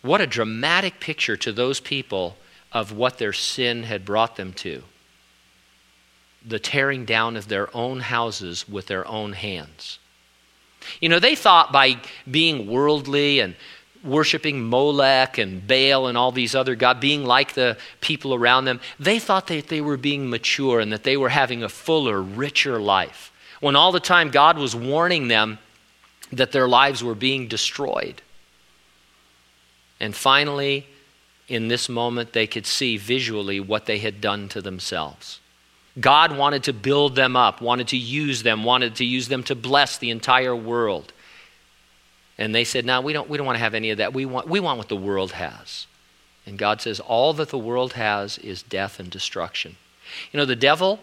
what 0.02 0.22
a 0.22 0.28
dramatic 0.28 1.00
picture 1.00 1.38
to 1.38 1.52
those 1.52 1.80
people 1.80 2.38
of 2.72 2.92
what 2.92 3.18
their 3.18 3.34
sin 3.34 3.84
had 3.84 4.06
brought 4.06 4.36
them 4.36 4.54
to. 4.54 4.84
The 6.46 6.60
tearing 6.60 7.06
down 7.06 7.36
of 7.36 7.48
their 7.48 7.76
own 7.76 8.02
houses 8.02 8.70
with 8.70 8.88
their 8.88 9.08
own 9.08 9.34
hands. 9.34 10.00
You 11.02 11.10
know, 11.10 11.20
they 11.20 11.36
thought 11.36 11.72
by 11.72 11.98
being 12.30 12.68
worldly 12.68 13.40
and 13.40 13.56
worshiping 14.04 14.64
Molech 14.70 15.38
and 15.38 15.68
Baal 15.68 16.08
and 16.08 16.18
all 16.18 16.32
these 16.32 16.56
other 16.56 16.76
gods, 16.76 17.02
being 17.02 17.26
like 17.26 17.54
the 17.54 17.78
people 18.00 18.34
around 18.34 18.66
them, 18.66 18.80
they 19.00 19.20
thought 19.20 19.48
that 19.48 19.68
they 19.68 19.82
were 19.82 19.98
being 19.98 20.30
mature 20.30 20.80
and 20.80 20.92
that 20.94 21.04
they 21.04 21.18
were 21.18 21.30
having 21.30 21.64
a 21.64 21.70
fuller, 21.70 22.22
richer 22.22 22.80
life. 22.80 23.32
When 23.60 23.76
all 23.76 23.92
the 23.92 24.00
time 24.00 24.30
God 24.30 24.58
was 24.58 24.76
warning 24.76 25.28
them 25.28 25.60
that 26.32 26.52
their 26.52 26.68
lives 26.68 27.04
were 27.04 27.16
being 27.16 27.48
destroyed. 27.48 28.22
And 30.00 30.16
finally, 30.16 30.88
in 31.48 31.68
this 31.68 31.90
moment, 31.90 32.34
they 32.34 32.48
could 32.48 32.66
see 32.66 32.98
visually 32.98 33.60
what 33.60 33.86
they 33.86 33.98
had 33.98 34.22
done 34.22 34.48
to 34.50 34.62
themselves. 34.62 35.40
God 36.00 36.38
wanted 36.38 36.64
to 36.64 36.74
build 36.74 37.16
them 37.16 37.36
up, 37.36 37.62
wanted 37.62 37.88
to 37.90 37.98
use 37.98 38.44
them, 38.44 38.64
wanted 38.64 38.96
to 38.96 39.06
use 39.06 39.28
them 39.28 39.44
to 39.44 39.56
bless 39.56 39.98
the 39.98 40.12
entire 40.12 40.56
world. 40.56 41.12
And 42.38 42.56
they 42.56 42.64
said, 42.64 42.86
No, 42.86 43.02
we 43.02 43.12
don't, 43.12 43.30
we 43.30 43.38
don't 43.38 43.46
want 43.46 43.58
to 43.58 43.64
have 43.64 43.74
any 43.74 43.90
of 43.90 43.98
that. 43.98 44.14
We 44.14 44.26
want, 44.26 44.48
we 44.48 44.60
want 44.60 44.78
what 44.78 44.88
the 44.88 44.96
world 44.96 45.34
has. 45.34 45.88
And 46.46 46.58
God 46.58 46.82
says, 46.82 47.00
All 47.00 47.34
that 47.34 47.50
the 47.50 47.58
world 47.58 47.94
has 47.94 48.38
is 48.38 48.64
death 48.64 49.00
and 49.00 49.10
destruction. 49.10 49.76
You 50.32 50.38
know, 50.38 50.46
the 50.46 50.56
devil, 50.56 51.00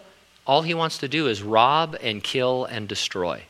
all 0.47 0.63
he 0.63 0.73
wants 0.73 0.97
to 0.99 1.07
do 1.07 1.27
is 1.27 1.43
rob 1.43 1.95
and 2.01 2.23
kill 2.23 2.65
and 2.65 2.87
destroy. 2.87 3.43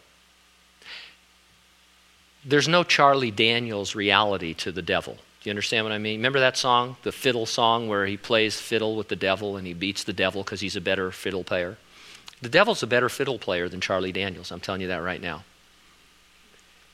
There's 2.47 2.67
no 2.67 2.83
Charlie 2.83 3.31
Daniels 3.31 3.93
reality 3.93 4.53
to 4.55 4.71
the 4.71 4.81
devil. 4.81 5.15
Do 5.15 5.49
you 5.49 5.51
understand 5.51 5.83
what 5.83 5.91
I 5.91 5.97
mean? 5.97 6.19
Remember 6.19 6.39
that 6.39 6.55
song, 6.55 6.95
the 7.03 7.11
fiddle 7.11 7.45
song, 7.45 7.89
where 7.89 8.05
he 8.05 8.15
plays 8.15 8.59
fiddle 8.59 8.95
with 8.95 9.09
the 9.09 9.17
devil 9.17 9.57
and 9.57 9.67
he 9.67 9.73
beats 9.73 10.05
the 10.05 10.13
devil 10.13 10.43
because 10.43 10.61
he's 10.61 10.77
a 10.77 10.81
better 10.81 11.11
fiddle 11.11 11.43
player? 11.43 11.77
The 12.41 12.49
devil's 12.49 12.81
a 12.81 12.87
better 12.87 13.09
fiddle 13.09 13.37
player 13.37 13.67
than 13.67 13.81
Charlie 13.81 14.13
Daniels. 14.13 14.51
I'm 14.51 14.61
telling 14.61 14.81
you 14.81 14.87
that 14.87 15.03
right 15.03 15.21
now. 15.21 15.43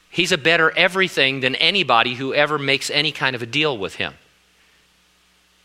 He's 0.09 0.31
a 0.31 0.37
better 0.37 0.71
everything 0.75 1.41
than 1.41 1.55
anybody 1.55 2.15
who 2.15 2.33
ever 2.33 2.57
makes 2.57 2.89
any 2.89 3.11
kind 3.11 3.35
of 3.35 3.41
a 3.41 3.47
deal 3.47 3.77
with 3.77 3.95
him. 3.95 4.13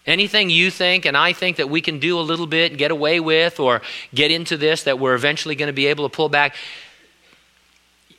Anything 0.07 0.49
you 0.49 0.71
think 0.71 1.05
and 1.05 1.17
I 1.17 1.33
think 1.33 1.59
that 1.59 1.69
we 1.69 1.81
can 1.81 1.99
do 1.99 2.19
a 2.19 2.23
little 2.23 2.47
bit, 2.47 2.79
get 2.79 2.91
away 2.91 3.21
with, 3.21 3.61
or 3.61 3.83
get 4.15 4.31
into 4.31 4.57
this 4.57 4.85
that 4.85 4.99
we're 4.99 5.15
eventually 5.15 5.55
going 5.55 5.67
to 5.67 5.75
be 5.75 5.87
able 5.87 6.09
to 6.09 6.15
pull 6.15 6.31
back, 6.31 6.57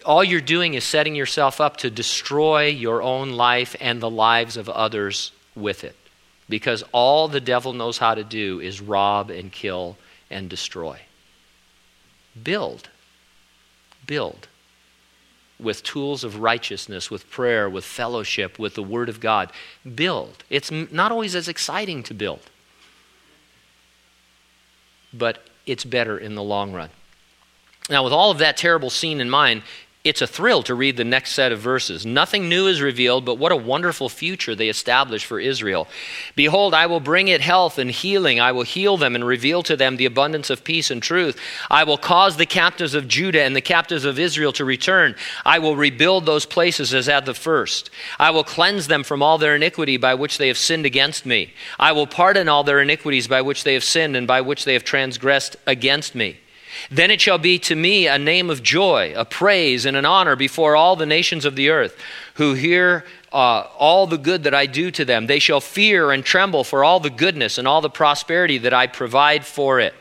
all 0.09 0.23
you're 0.23 0.41
doing 0.41 0.73
is 0.73 0.83
setting 0.83 1.13
yourself 1.13 1.61
up 1.61 1.77
to 1.77 1.91
destroy 1.91 2.65
your 2.65 2.99
own 3.03 3.33
life 3.33 3.75
and 3.79 4.01
the 4.01 4.09
lives 4.09 4.57
of 4.57 4.67
others 4.67 5.31
with 5.55 5.83
it. 5.83 5.95
Because 6.49 6.83
all 6.91 7.27
the 7.27 7.39
devil 7.39 7.73
knows 7.73 7.99
how 7.99 8.15
to 8.15 8.23
do 8.23 8.59
is 8.59 8.81
rob 8.81 9.29
and 9.29 9.51
kill 9.51 9.97
and 10.31 10.49
destroy. 10.49 10.99
Build. 12.41 12.89
Build 14.07 14.47
with 15.59 15.83
tools 15.83 16.23
of 16.23 16.39
righteousness, 16.39 17.11
with 17.11 17.29
prayer, 17.29 17.69
with 17.69 17.85
fellowship, 17.85 18.57
with 18.57 18.73
the 18.73 18.81
Word 18.81 19.09
of 19.09 19.19
God. 19.19 19.51
Build. 19.95 20.43
It's 20.49 20.71
not 20.71 21.11
always 21.11 21.35
as 21.35 21.47
exciting 21.47 22.01
to 22.03 22.15
build, 22.15 22.49
but 25.13 25.45
it's 25.67 25.83
better 25.83 26.17
in 26.17 26.33
the 26.33 26.41
long 26.41 26.73
run. 26.73 26.89
Now, 27.91 28.03
with 28.03 28.13
all 28.13 28.31
of 28.31 28.37
that 28.37 28.55
terrible 28.55 28.89
scene 28.89 29.19
in 29.19 29.29
mind, 29.29 29.63
it's 30.05 30.21
a 30.21 30.27
thrill 30.27 30.63
to 30.63 30.73
read 30.73 30.95
the 30.95 31.03
next 31.03 31.33
set 31.33 31.51
of 31.51 31.59
verses. 31.59 32.05
Nothing 32.05 32.47
new 32.47 32.67
is 32.67 32.81
revealed, 32.81 33.25
but 33.25 33.37
what 33.37 33.51
a 33.51 33.57
wonderful 33.57 34.07
future 34.07 34.55
they 34.55 34.69
establish 34.69 35.25
for 35.25 35.41
Israel. 35.41 35.89
Behold, 36.37 36.73
I 36.73 36.85
will 36.85 37.01
bring 37.01 37.27
it 37.27 37.41
health 37.41 37.77
and 37.77 37.91
healing. 37.91 38.39
I 38.39 38.53
will 38.53 38.63
heal 38.63 38.95
them 38.95 39.13
and 39.13 39.27
reveal 39.27 39.61
to 39.63 39.75
them 39.75 39.97
the 39.97 40.05
abundance 40.05 40.49
of 40.49 40.63
peace 40.63 40.89
and 40.89 41.03
truth. 41.03 41.37
I 41.69 41.83
will 41.83 41.97
cause 41.97 42.37
the 42.37 42.45
captives 42.45 42.93
of 42.93 43.09
Judah 43.09 43.41
and 43.41 43.53
the 43.53 43.61
captives 43.61 44.05
of 44.05 44.17
Israel 44.17 44.53
to 44.53 44.63
return. 44.63 45.15
I 45.45 45.59
will 45.59 45.75
rebuild 45.75 46.25
those 46.25 46.45
places 46.45 46.93
as 46.93 47.09
at 47.09 47.25
the 47.25 47.33
first. 47.33 47.89
I 48.17 48.31
will 48.31 48.45
cleanse 48.45 48.87
them 48.87 49.03
from 49.03 49.21
all 49.21 49.37
their 49.37 49.57
iniquity 49.57 49.97
by 49.97 50.13
which 50.13 50.37
they 50.37 50.47
have 50.47 50.57
sinned 50.57 50.85
against 50.85 51.25
me. 51.25 51.53
I 51.77 51.91
will 51.91 52.07
pardon 52.07 52.47
all 52.47 52.63
their 52.63 52.79
iniquities 52.79 53.27
by 53.27 53.41
which 53.41 53.65
they 53.65 53.73
have 53.73 53.83
sinned 53.83 54.15
and 54.15 54.25
by 54.25 54.39
which 54.39 54.63
they 54.63 54.73
have 54.73 54.85
transgressed 54.85 55.57
against 55.67 56.15
me. 56.15 56.37
Then 56.89 57.11
it 57.11 57.21
shall 57.21 57.37
be 57.37 57.59
to 57.59 57.75
me 57.75 58.07
a 58.07 58.17
name 58.17 58.49
of 58.49 58.63
joy, 58.63 59.13
a 59.15 59.25
praise, 59.25 59.85
and 59.85 59.97
an 59.97 60.05
honor 60.05 60.35
before 60.35 60.75
all 60.75 60.95
the 60.95 61.05
nations 61.05 61.45
of 61.45 61.55
the 61.55 61.69
earth, 61.69 61.97
who 62.35 62.53
hear 62.53 63.05
uh, 63.31 63.67
all 63.77 64.07
the 64.07 64.17
good 64.17 64.43
that 64.43 64.53
I 64.53 64.65
do 64.65 64.91
to 64.91 65.05
them. 65.05 65.27
They 65.27 65.39
shall 65.39 65.61
fear 65.61 66.11
and 66.11 66.23
tremble 66.23 66.63
for 66.63 66.83
all 66.83 66.99
the 66.99 67.09
goodness 67.09 67.57
and 67.57 67.67
all 67.67 67.81
the 67.81 67.89
prosperity 67.89 68.57
that 68.59 68.73
I 68.73 68.87
provide 68.87 69.45
for 69.45 69.79
it. 69.79 69.93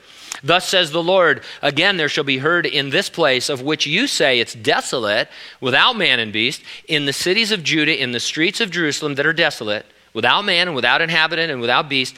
Thus 0.42 0.68
says 0.68 0.92
the 0.92 1.02
Lord, 1.02 1.42
again 1.62 1.96
there 1.96 2.08
shall 2.08 2.24
be 2.24 2.38
heard 2.38 2.64
in 2.64 2.90
this 2.90 3.08
place 3.08 3.48
of 3.48 3.62
which 3.62 3.86
you 3.86 4.06
say 4.06 4.38
it's 4.38 4.54
desolate, 4.54 5.28
without 5.60 5.96
man 5.96 6.20
and 6.20 6.32
beast, 6.32 6.62
in 6.86 7.06
the 7.06 7.12
cities 7.12 7.50
of 7.50 7.64
Judah, 7.64 8.00
in 8.00 8.12
the 8.12 8.20
streets 8.20 8.60
of 8.60 8.70
Jerusalem 8.70 9.16
that 9.16 9.26
are 9.26 9.32
desolate, 9.32 9.86
without 10.14 10.44
man 10.44 10.68
and 10.68 10.76
without 10.76 11.02
inhabitant 11.02 11.50
and 11.50 11.60
without 11.60 11.88
beast, 11.88 12.14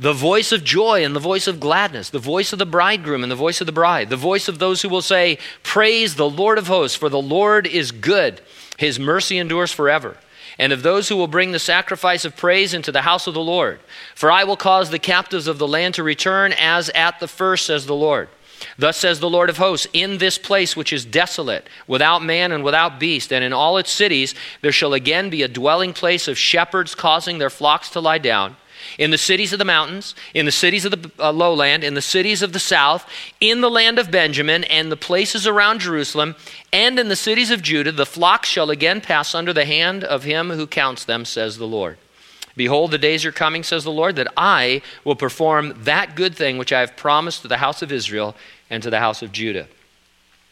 the 0.00 0.14
voice 0.14 0.50
of 0.50 0.64
joy 0.64 1.04
and 1.04 1.14
the 1.14 1.20
voice 1.20 1.46
of 1.46 1.60
gladness, 1.60 2.08
the 2.08 2.18
voice 2.18 2.54
of 2.54 2.58
the 2.58 2.66
bridegroom 2.66 3.22
and 3.22 3.30
the 3.30 3.36
voice 3.36 3.60
of 3.60 3.66
the 3.66 3.72
bride, 3.72 4.08
the 4.08 4.16
voice 4.16 4.48
of 4.48 4.58
those 4.58 4.80
who 4.80 4.88
will 4.88 5.02
say, 5.02 5.38
Praise 5.62 6.14
the 6.14 6.28
Lord 6.28 6.56
of 6.56 6.68
hosts, 6.68 6.96
for 6.96 7.10
the 7.10 7.20
Lord 7.20 7.66
is 7.66 7.92
good, 7.92 8.40
his 8.78 8.98
mercy 8.98 9.36
endures 9.36 9.70
forever. 9.70 10.16
And 10.58 10.72
of 10.72 10.82
those 10.82 11.08
who 11.08 11.16
will 11.16 11.26
bring 11.26 11.52
the 11.52 11.58
sacrifice 11.58 12.24
of 12.24 12.36
praise 12.36 12.72
into 12.72 12.90
the 12.90 13.02
house 13.02 13.26
of 13.26 13.34
the 13.34 13.40
Lord. 13.40 13.78
For 14.14 14.30
I 14.30 14.44
will 14.44 14.56
cause 14.56 14.90
the 14.90 14.98
captives 14.98 15.46
of 15.46 15.58
the 15.58 15.68
land 15.68 15.94
to 15.94 16.02
return 16.02 16.54
as 16.58 16.88
at 16.90 17.20
the 17.20 17.28
first, 17.28 17.66
says 17.66 17.86
the 17.86 17.94
Lord. 17.94 18.28
Thus 18.76 18.96
says 18.96 19.20
the 19.20 19.30
Lord 19.30 19.48
of 19.48 19.58
hosts, 19.58 19.86
in 19.92 20.18
this 20.18 20.38
place 20.38 20.76
which 20.76 20.92
is 20.92 21.04
desolate, 21.04 21.66
without 21.86 22.22
man 22.22 22.52
and 22.52 22.64
without 22.64 23.00
beast, 23.00 23.32
and 23.32 23.44
in 23.44 23.52
all 23.52 23.78
its 23.78 23.90
cities, 23.90 24.34
there 24.60 24.72
shall 24.72 24.92
again 24.92 25.30
be 25.30 25.42
a 25.42 25.48
dwelling 25.48 25.92
place 25.92 26.26
of 26.26 26.38
shepherds 26.38 26.94
causing 26.94 27.38
their 27.38 27.50
flocks 27.50 27.90
to 27.90 28.00
lie 28.00 28.18
down 28.18 28.56
in 29.00 29.10
the 29.10 29.18
cities 29.18 29.54
of 29.54 29.58
the 29.58 29.64
mountains, 29.64 30.14
in 30.34 30.44
the 30.44 30.52
cities 30.52 30.84
of 30.84 30.92
the 30.92 31.10
uh, 31.18 31.32
lowland, 31.32 31.82
in 31.82 31.94
the 31.94 32.02
cities 32.02 32.42
of 32.42 32.52
the 32.52 32.60
south, 32.60 33.08
in 33.40 33.62
the 33.62 33.70
land 33.70 33.98
of 33.98 34.10
Benjamin, 34.10 34.62
and 34.64 34.92
the 34.92 34.96
places 34.96 35.46
around 35.46 35.80
Jerusalem, 35.80 36.36
and 36.70 36.98
in 36.98 37.08
the 37.08 37.16
cities 37.16 37.50
of 37.50 37.62
Judah, 37.62 37.92
the 37.92 38.04
flocks 38.04 38.50
shall 38.50 38.68
again 38.68 39.00
pass 39.00 39.34
under 39.34 39.54
the 39.54 39.64
hand 39.64 40.04
of 40.04 40.24
him 40.24 40.50
who 40.50 40.66
counts 40.66 41.06
them, 41.06 41.24
says 41.24 41.56
the 41.56 41.66
Lord. 41.66 41.96
Behold, 42.56 42.90
the 42.90 42.98
days 42.98 43.24
are 43.24 43.32
coming, 43.32 43.62
says 43.62 43.84
the 43.84 43.90
Lord, 43.90 44.16
that 44.16 44.30
I 44.36 44.82
will 45.02 45.16
perform 45.16 45.72
that 45.84 46.14
good 46.14 46.36
thing 46.36 46.58
which 46.58 46.72
I 46.72 46.80
have 46.80 46.94
promised 46.94 47.40
to 47.40 47.48
the 47.48 47.56
house 47.56 47.80
of 47.80 47.90
Israel 47.90 48.36
and 48.68 48.82
to 48.82 48.90
the 48.90 49.00
house 49.00 49.22
of 49.22 49.32
Judah. 49.32 49.66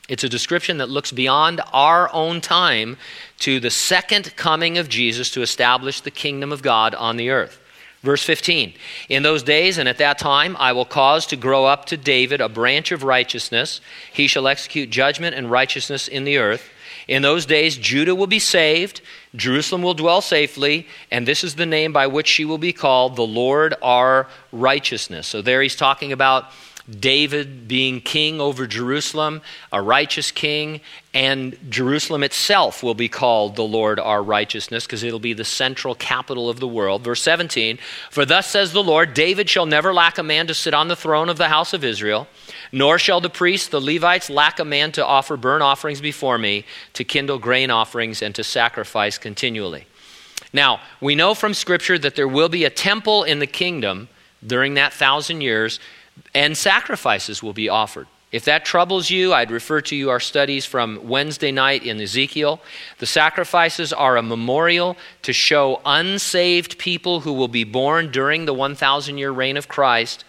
It's 0.09 0.25
a 0.25 0.29
description 0.29 0.79
that 0.79 0.89
looks 0.89 1.13
beyond 1.13 1.61
our 1.75 2.11
own 2.15 2.41
time 2.41 2.97
to 3.41 3.61
the 3.61 3.69
second 3.69 4.35
coming 4.37 4.79
of 4.79 4.89
Jesus 4.89 5.31
to 5.33 5.43
establish 5.43 6.01
the 6.01 6.11
kingdom 6.11 6.51
of 6.51 6.63
God 6.63 6.95
on 6.95 7.19
the 7.19 7.29
earth. 7.29 7.61
Verse 8.03 8.23
15 8.23 8.75
In 9.09 9.23
those 9.23 9.43
days 9.43 9.79
and 9.79 9.89
at 9.89 9.99
that 9.99 10.19
time, 10.19 10.57
I 10.59 10.73
will 10.73 10.85
cause 10.85 11.27
to 11.27 11.37
grow 11.37 11.65
up 11.65 11.87
to 11.87 11.97
David 11.97 12.41
a 12.41 12.49
branch 12.49 12.93
of 12.93 13.03
righteousness. 13.03 13.81
He 14.13 14.27
shall 14.27 14.47
execute 14.47 14.91
judgment 14.91 15.35
and 15.35 15.51
righteousness 15.51 16.09
in 16.09 16.25
the 16.25 16.39
earth. 16.39 16.71
In 17.09 17.23
those 17.23 17.47
days, 17.47 17.79
Judah 17.79 18.15
will 18.15 18.27
be 18.27 18.39
saved, 18.39 19.01
Jerusalem 19.35 19.83
will 19.83 19.95
dwell 19.95 20.21
safely, 20.21 20.87
and 21.11 21.27
this 21.27 21.43
is 21.43 21.55
the 21.55 21.65
name 21.65 21.91
by 21.91 22.07
which 22.07 22.29
she 22.29 22.45
will 22.45 22.59
be 22.59 22.73
called 22.73 23.17
the 23.17 23.27
Lord 23.27 23.75
our 23.81 24.29
righteousness. 24.53 25.27
So 25.27 25.41
there 25.41 25.63
he's 25.63 25.75
talking 25.75 26.13
about 26.13 26.53
David 26.89 27.69
being 27.69 28.01
king 28.01 28.41
over 28.41 28.67
Jerusalem, 28.67 29.43
a 29.71 29.83
righteous 29.83 30.31
king, 30.31 30.81
and 31.13 31.57
Jerusalem 31.69 32.23
itself 32.23 32.83
will 32.83 32.95
be 32.95 33.11
called 33.11 33.57
the 33.57 33.63
Lord 33.63 34.01
our 34.01 34.23
righteousness 34.23 34.87
because 34.87 35.03
it'll 35.03 35.19
be 35.19 35.35
the 35.35 35.45
central 35.45 35.95
capital 35.95 36.49
of 36.49 36.61
the 36.61 36.69
world. 36.69 37.03
Verse 37.03 37.21
17 37.21 37.79
For 38.11 38.25
thus 38.25 38.47
says 38.47 38.73
the 38.73 38.83
Lord, 38.83 39.13
David 39.13 39.51
shall 39.51 39.67
never 39.67 39.93
lack 39.93 40.17
a 40.17 40.23
man 40.23 40.47
to 40.47 40.55
sit 40.55 40.73
on 40.73 40.89
the 40.89 40.97
throne 40.97 41.29
of 41.29 41.37
the 41.37 41.49
house 41.49 41.75
of 41.75 41.85
Israel, 41.85 42.27
nor 42.73 42.99
shall 42.99 43.21
the 43.21 43.29
priests, 43.29 43.69
the 43.69 43.81
Levites, 43.81 44.31
lack 44.31 44.59
a 44.59 44.65
man 44.65 44.91
to 44.93 45.05
offer 45.05 45.37
burnt 45.37 45.63
offerings 45.63 46.01
before 46.01 46.39
me, 46.39 46.65
to 46.95 47.05
kindle 47.05 47.39
grain 47.39 47.71
offerings, 47.71 48.23
and 48.23 48.35
to 48.35 48.43
sacrifice 48.43 49.19
continually. 49.19 49.87
Now, 50.55 50.81
we 51.03 51.15
know 51.15 51.35
from 51.35 51.53
Scripture 51.53 51.99
that 51.99 52.17
there 52.17 52.29
will 52.29 52.49
be 52.49 52.65
a 52.65 52.71
temple 52.71 53.25
in 53.25 53.41
the 53.41 53.47
kingdom 53.47 54.09
during 54.47 54.75
that 54.75 54.93
thousand 54.93 55.41
years 55.41 55.81
and 56.35 56.57
sacrifices 56.57 57.43
will 57.43 57.53
be 57.53 57.69
offered. 57.69 58.07
If 58.31 58.45
that 58.45 58.67
troubles 58.67 59.09
you, 59.09 59.33
I'd 59.33 59.51
refer 59.51 59.81
to 59.83 59.97
you 59.97 60.11
our 60.11 60.21
studies 60.21 60.67
from 60.67 61.09
Wednesday 61.09 61.51
night 61.51 61.83
in 61.85 61.99
Ezekiel. 61.99 62.61
The 62.99 63.07
sacrifices 63.07 63.91
are 63.91 64.19
a 64.19 64.23
memorial 64.23 64.99
to 65.23 65.33
show 65.33 65.81
unsaved 65.87 66.77
people 66.77 67.21
who 67.21 67.33
will 67.33 67.49
be 67.49 67.65
born 67.65 68.11
during 68.11 68.45
the 68.45 68.53
1,000 68.53 69.17
year 69.17 69.31
reign 69.31 69.57
of 69.57 69.69
Christ 69.69 70.25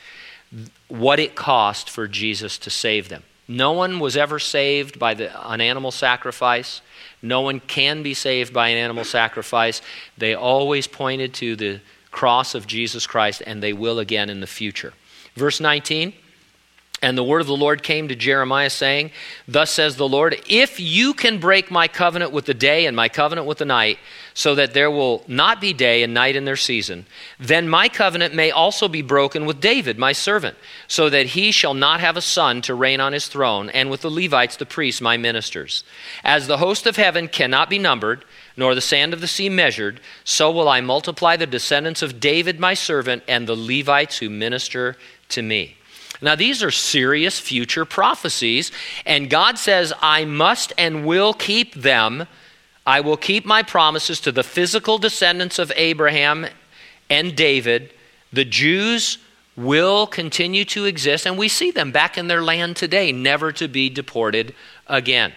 what 0.87 1.19
it 1.19 1.35
cost 1.35 1.89
for 1.89 2.07
Jesus 2.07 2.57
to 2.59 2.69
save 2.69 3.09
them. 3.09 3.23
No 3.47 3.71
one 3.73 3.99
was 3.99 4.15
ever 4.15 4.39
saved 4.39 4.97
by 4.97 5.13
the, 5.13 5.51
an 5.51 5.59
animal 5.59 5.91
sacrifice. 5.91 6.81
No 7.21 7.41
one 7.41 7.59
can 7.59 8.01
be 8.01 8.13
saved 8.13 8.53
by 8.53 8.69
an 8.69 8.77
animal 8.77 9.03
sacrifice. 9.03 9.81
They 10.17 10.35
always 10.35 10.87
pointed 10.87 11.33
to 11.35 11.55
the 11.55 11.81
cross 12.11 12.55
of 12.55 12.65
Jesus 12.65 13.05
Christ, 13.05 13.43
and 13.45 13.61
they 13.61 13.73
will 13.73 13.99
again 13.99 14.29
in 14.29 14.39
the 14.39 14.47
future. 14.47 14.93
Verse 15.39 15.59
19. 15.59 16.13
And 17.01 17.17
the 17.17 17.23
word 17.23 17.39
of 17.39 17.47
the 17.47 17.55
Lord 17.55 17.81
came 17.81 18.09
to 18.09 18.15
Jeremiah, 18.15 18.69
saying, 18.69 19.11
Thus 19.47 19.71
says 19.71 19.95
the 19.95 20.07
Lord, 20.07 20.41
if 20.49 20.81
you 20.81 21.13
can 21.13 21.39
break 21.39 21.71
my 21.71 21.87
covenant 21.87 22.33
with 22.33 22.43
the 22.45 22.53
day 22.53 22.87
and 22.87 22.95
my 22.95 23.07
covenant 23.07 23.47
with 23.47 23.59
the 23.59 23.65
night, 23.65 23.99
so 24.33 24.55
that 24.55 24.73
there 24.73 24.91
will 24.91 25.23
not 25.25 25.61
be 25.61 25.71
day 25.71 26.03
and 26.03 26.13
night 26.13 26.35
in 26.35 26.43
their 26.43 26.57
season, 26.57 27.05
then 27.39 27.69
my 27.69 27.87
covenant 27.87 28.35
may 28.35 28.51
also 28.51 28.89
be 28.89 29.01
broken 29.01 29.45
with 29.45 29.61
David, 29.61 29.97
my 29.97 30.11
servant, 30.11 30.57
so 30.89 31.09
that 31.09 31.27
he 31.27 31.51
shall 31.51 31.73
not 31.73 32.01
have 32.01 32.17
a 32.17 32.21
son 32.21 32.61
to 32.63 32.75
reign 32.75 32.99
on 32.99 33.13
his 33.13 33.27
throne, 33.27 33.69
and 33.69 33.89
with 33.89 34.01
the 34.01 34.11
Levites, 34.11 34.57
the 34.57 34.65
priests, 34.65 34.99
my 34.99 35.15
ministers. 35.15 35.85
As 36.21 36.47
the 36.47 36.57
host 36.57 36.85
of 36.85 36.97
heaven 36.97 37.29
cannot 37.29 37.69
be 37.69 37.79
numbered, 37.79 38.25
nor 38.59 38.75
the 38.75 38.81
sand 38.81 39.13
of 39.13 39.21
the 39.21 39.27
sea 39.27 39.49
measured, 39.49 40.01
so 40.23 40.51
will 40.51 40.67
I 40.67 40.81
multiply 40.81 41.37
the 41.37 41.47
descendants 41.47 42.01
of 42.01 42.19
David, 42.19 42.59
my 42.59 42.73
servant, 42.73 43.23
and 43.27 43.47
the 43.47 43.55
Levites 43.55 44.17
who 44.17 44.29
minister 44.29 44.97
to 45.29 45.41
me. 45.41 45.77
Now, 46.21 46.35
these 46.35 46.61
are 46.61 46.69
serious 46.69 47.39
future 47.39 47.85
prophecies, 47.85 48.73
and 49.05 49.29
God 49.29 49.57
says, 49.57 49.93
I 50.01 50.25
must 50.25 50.73
and 50.77 51.05
will 51.05 51.33
keep 51.33 51.73
them. 51.73 52.27
I 52.85 52.99
will 52.99 53.15
keep 53.15 53.45
my 53.45 53.63
promises 53.63 54.19
to 54.21 54.31
the 54.33 54.43
physical 54.43 54.97
descendants 54.97 55.57
of 55.57 55.71
Abraham 55.77 56.45
and 57.09 57.35
David, 57.35 57.93
the 58.31 58.45
Jews 58.45 59.17
will 59.55 60.05
continue 60.05 60.65
to 60.65 60.85
exist, 60.85 61.25
and 61.25 61.37
we 61.37 61.47
see 61.47 61.71
them 61.71 61.91
back 61.91 62.17
in 62.17 62.27
their 62.27 62.43
land 62.43 62.75
today, 62.75 63.11
never 63.11 63.51
to 63.53 63.67
be 63.67 63.89
deported 63.89 64.53
again. 64.87 65.33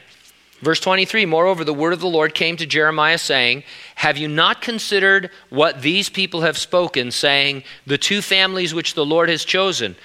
Verse 0.62 0.79
23 0.79 1.27
Moreover, 1.27 1.64
the 1.64 1.75
word 1.75 1.92
of 1.92 2.01
the 2.01 2.09
Lord 2.09 2.35
came 2.35 2.57
to 2.57 2.66
Jeremiah, 2.66 3.18
saying, 3.18 3.64
Have 3.96 4.16
you 4.16 4.29
not 4.29 4.62
considered 4.62 5.31
what 5.51 5.83
these 5.83 6.09
people 6.09 6.42
have 6.42 6.57
spoken, 6.57 7.11
saying, 7.11 7.64
The 7.87 7.98
two 7.98 8.22
families 8.22 8.72
which 8.72 8.94
the 8.94 9.05
Lord 9.05 9.29
has 9.29 9.44
chosen, 9.44 9.96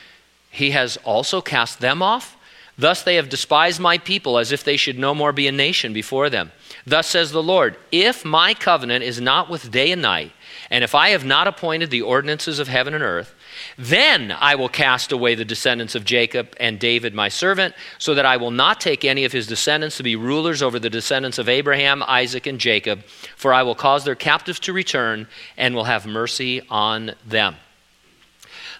he 0.49 0.71
has 0.71 0.97
also 0.97 1.41
cast 1.41 1.79
them 1.79 2.01
off? 2.01 2.35
Thus 2.79 3.01
they 3.01 3.15
have 3.15 3.29
despised 3.29 3.79
my 3.79 3.97
people 3.97 4.37
as 4.37 4.51
if 4.51 4.63
they 4.63 4.77
should 4.77 4.99
no 4.99 5.15
more 5.15 5.31
be 5.31 5.47
a 5.47 5.51
nation 5.51 5.93
before 5.93 6.29
them. 6.29 6.51
Thus 6.85 7.07
says 7.07 7.31
the 7.31 7.41
Lord 7.41 7.75
If 7.91 8.25
my 8.25 8.53
covenant 8.53 9.03
is 9.03 9.21
not 9.21 9.49
with 9.49 9.71
day 9.71 9.91
and 9.91 10.01
night, 10.01 10.31
and 10.69 10.83
if 10.83 10.93
I 10.95 11.09
have 11.09 11.25
not 11.25 11.47
appointed 11.47 11.91
the 11.91 12.01
ordinances 12.01 12.59
of 12.59 12.67
heaven 12.67 12.93
and 12.93 13.03
earth, 13.03 13.33
then 13.77 14.31
I 14.31 14.55
will 14.55 14.69
cast 14.69 15.11
away 15.11 15.35
the 15.35 15.45
descendants 15.45 15.95
of 15.95 16.05
Jacob 16.05 16.55
and 16.59 16.79
David 16.79 17.13
my 17.13 17.29
servant, 17.29 17.75
so 17.97 18.13
that 18.13 18.25
I 18.25 18.37
will 18.37 18.51
not 18.51 18.81
take 18.81 19.05
any 19.05 19.25
of 19.25 19.31
his 19.31 19.47
descendants 19.47 19.97
to 19.97 20.03
be 20.03 20.15
rulers 20.15 20.61
over 20.61 20.79
the 20.79 20.89
descendants 20.89 21.37
of 21.37 21.49
Abraham, 21.49 22.03
Isaac, 22.03 22.45
and 22.45 22.59
Jacob, 22.59 23.03
for 23.35 23.53
I 23.53 23.63
will 23.63 23.75
cause 23.75 24.03
their 24.03 24.15
captives 24.15 24.59
to 24.61 24.73
return 24.73 25.27
and 25.57 25.75
will 25.75 25.85
have 25.85 26.05
mercy 26.05 26.61
on 26.69 27.13
them. 27.25 27.55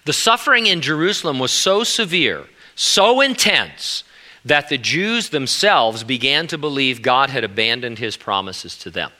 The 0.04 0.12
suffering 0.12 0.66
in 0.66 0.80
Jerusalem 0.80 1.38
was 1.38 1.52
so 1.52 1.84
severe 1.84 2.46
so 2.78 3.20
intense 3.20 4.04
that 4.44 4.68
the 4.68 4.78
Jews 4.78 5.30
themselves 5.30 6.04
began 6.04 6.46
to 6.46 6.56
believe 6.56 7.02
God 7.02 7.28
had 7.28 7.42
abandoned 7.42 7.98
his 7.98 8.16
promises 8.16 8.78
to 8.78 8.90
them. 8.90 9.10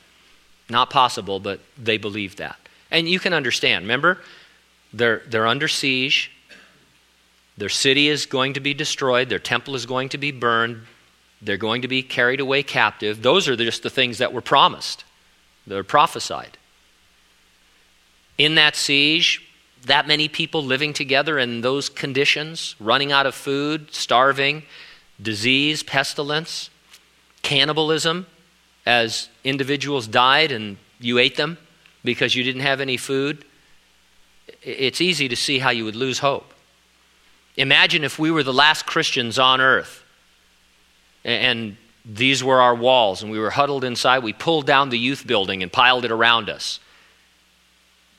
Not 0.70 0.90
possible, 0.90 1.40
but 1.40 1.60
they 1.76 1.98
believed 1.98 2.38
that. 2.38 2.56
And 2.90 3.08
you 3.08 3.18
can 3.18 3.34
understand. 3.34 3.84
Remember, 3.84 4.18
they're, 4.92 5.22
they're 5.26 5.46
under 5.46 5.68
siege. 5.68 6.30
Their 7.56 7.68
city 7.68 8.08
is 8.08 8.26
going 8.26 8.54
to 8.54 8.60
be 8.60 8.74
destroyed. 8.74 9.28
Their 9.28 9.38
temple 9.38 9.74
is 9.74 9.86
going 9.86 10.10
to 10.10 10.18
be 10.18 10.30
burned. 10.30 10.82
They're 11.42 11.56
going 11.56 11.82
to 11.82 11.88
be 11.88 12.02
carried 12.02 12.40
away 12.40 12.62
captive. 12.62 13.22
Those 13.22 13.48
are 13.48 13.56
just 13.56 13.82
the 13.82 13.90
things 13.90 14.18
that 14.18 14.32
were 14.32 14.40
promised, 14.40 15.04
they're 15.66 15.84
prophesied. 15.84 16.56
In 18.38 18.54
that 18.54 18.76
siege, 18.76 19.44
that 19.86 20.06
many 20.06 20.28
people 20.28 20.62
living 20.62 20.92
together 20.92 21.38
in 21.38 21.60
those 21.60 21.88
conditions, 21.88 22.76
running 22.78 23.10
out 23.10 23.26
of 23.26 23.34
food, 23.34 23.92
starving, 23.92 24.62
disease, 25.20 25.82
pestilence, 25.82 26.70
cannibalism, 27.42 28.26
as 28.86 29.28
individuals 29.44 30.06
died 30.06 30.50
and 30.50 30.76
you 31.00 31.18
ate 31.18 31.36
them 31.36 31.58
because 32.04 32.34
you 32.34 32.42
didn't 32.42 32.62
have 32.62 32.80
any 32.80 32.96
food, 32.96 33.44
it's 34.62 35.00
easy 35.00 35.28
to 35.28 35.36
see 35.36 35.58
how 35.58 35.70
you 35.70 35.84
would 35.84 35.96
lose 35.96 36.18
hope. 36.18 36.52
Imagine 37.56 38.04
if 38.04 38.18
we 38.18 38.30
were 38.30 38.42
the 38.42 38.52
last 38.52 38.86
Christians 38.86 39.38
on 39.38 39.60
earth 39.60 40.04
and 41.24 41.76
these 42.04 42.42
were 42.42 42.60
our 42.60 42.74
walls 42.74 43.22
and 43.22 43.30
we 43.30 43.38
were 43.38 43.50
huddled 43.50 43.84
inside. 43.84 44.22
We 44.22 44.32
pulled 44.32 44.66
down 44.66 44.88
the 44.88 44.98
youth 44.98 45.26
building 45.26 45.62
and 45.62 45.72
piled 45.72 46.04
it 46.04 46.10
around 46.10 46.48
us. 46.48 46.80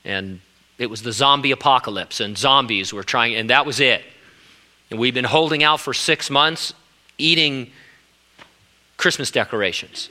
And 0.04 0.40
it 0.78 0.88
was 0.88 1.02
the 1.02 1.12
zombie 1.12 1.50
apocalypse, 1.50 2.20
and 2.20 2.38
zombies 2.38 2.90
were 2.90 3.02
trying, 3.02 3.34
and 3.34 3.50
that 3.50 3.66
was 3.66 3.80
it. 3.80 4.02
And 4.90 4.98
we've 4.98 5.12
been 5.12 5.26
holding 5.26 5.62
out 5.62 5.78
for 5.78 5.92
six 5.92 6.30
months, 6.30 6.72
eating 7.18 7.70
Christmas 8.96 9.30
decorations. 9.30 10.08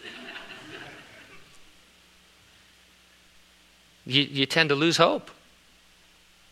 you, 4.05 4.21
you 4.23 4.45
tend 4.45 4.69
to 4.69 4.75
lose 4.75 4.97
hope. 4.97 5.31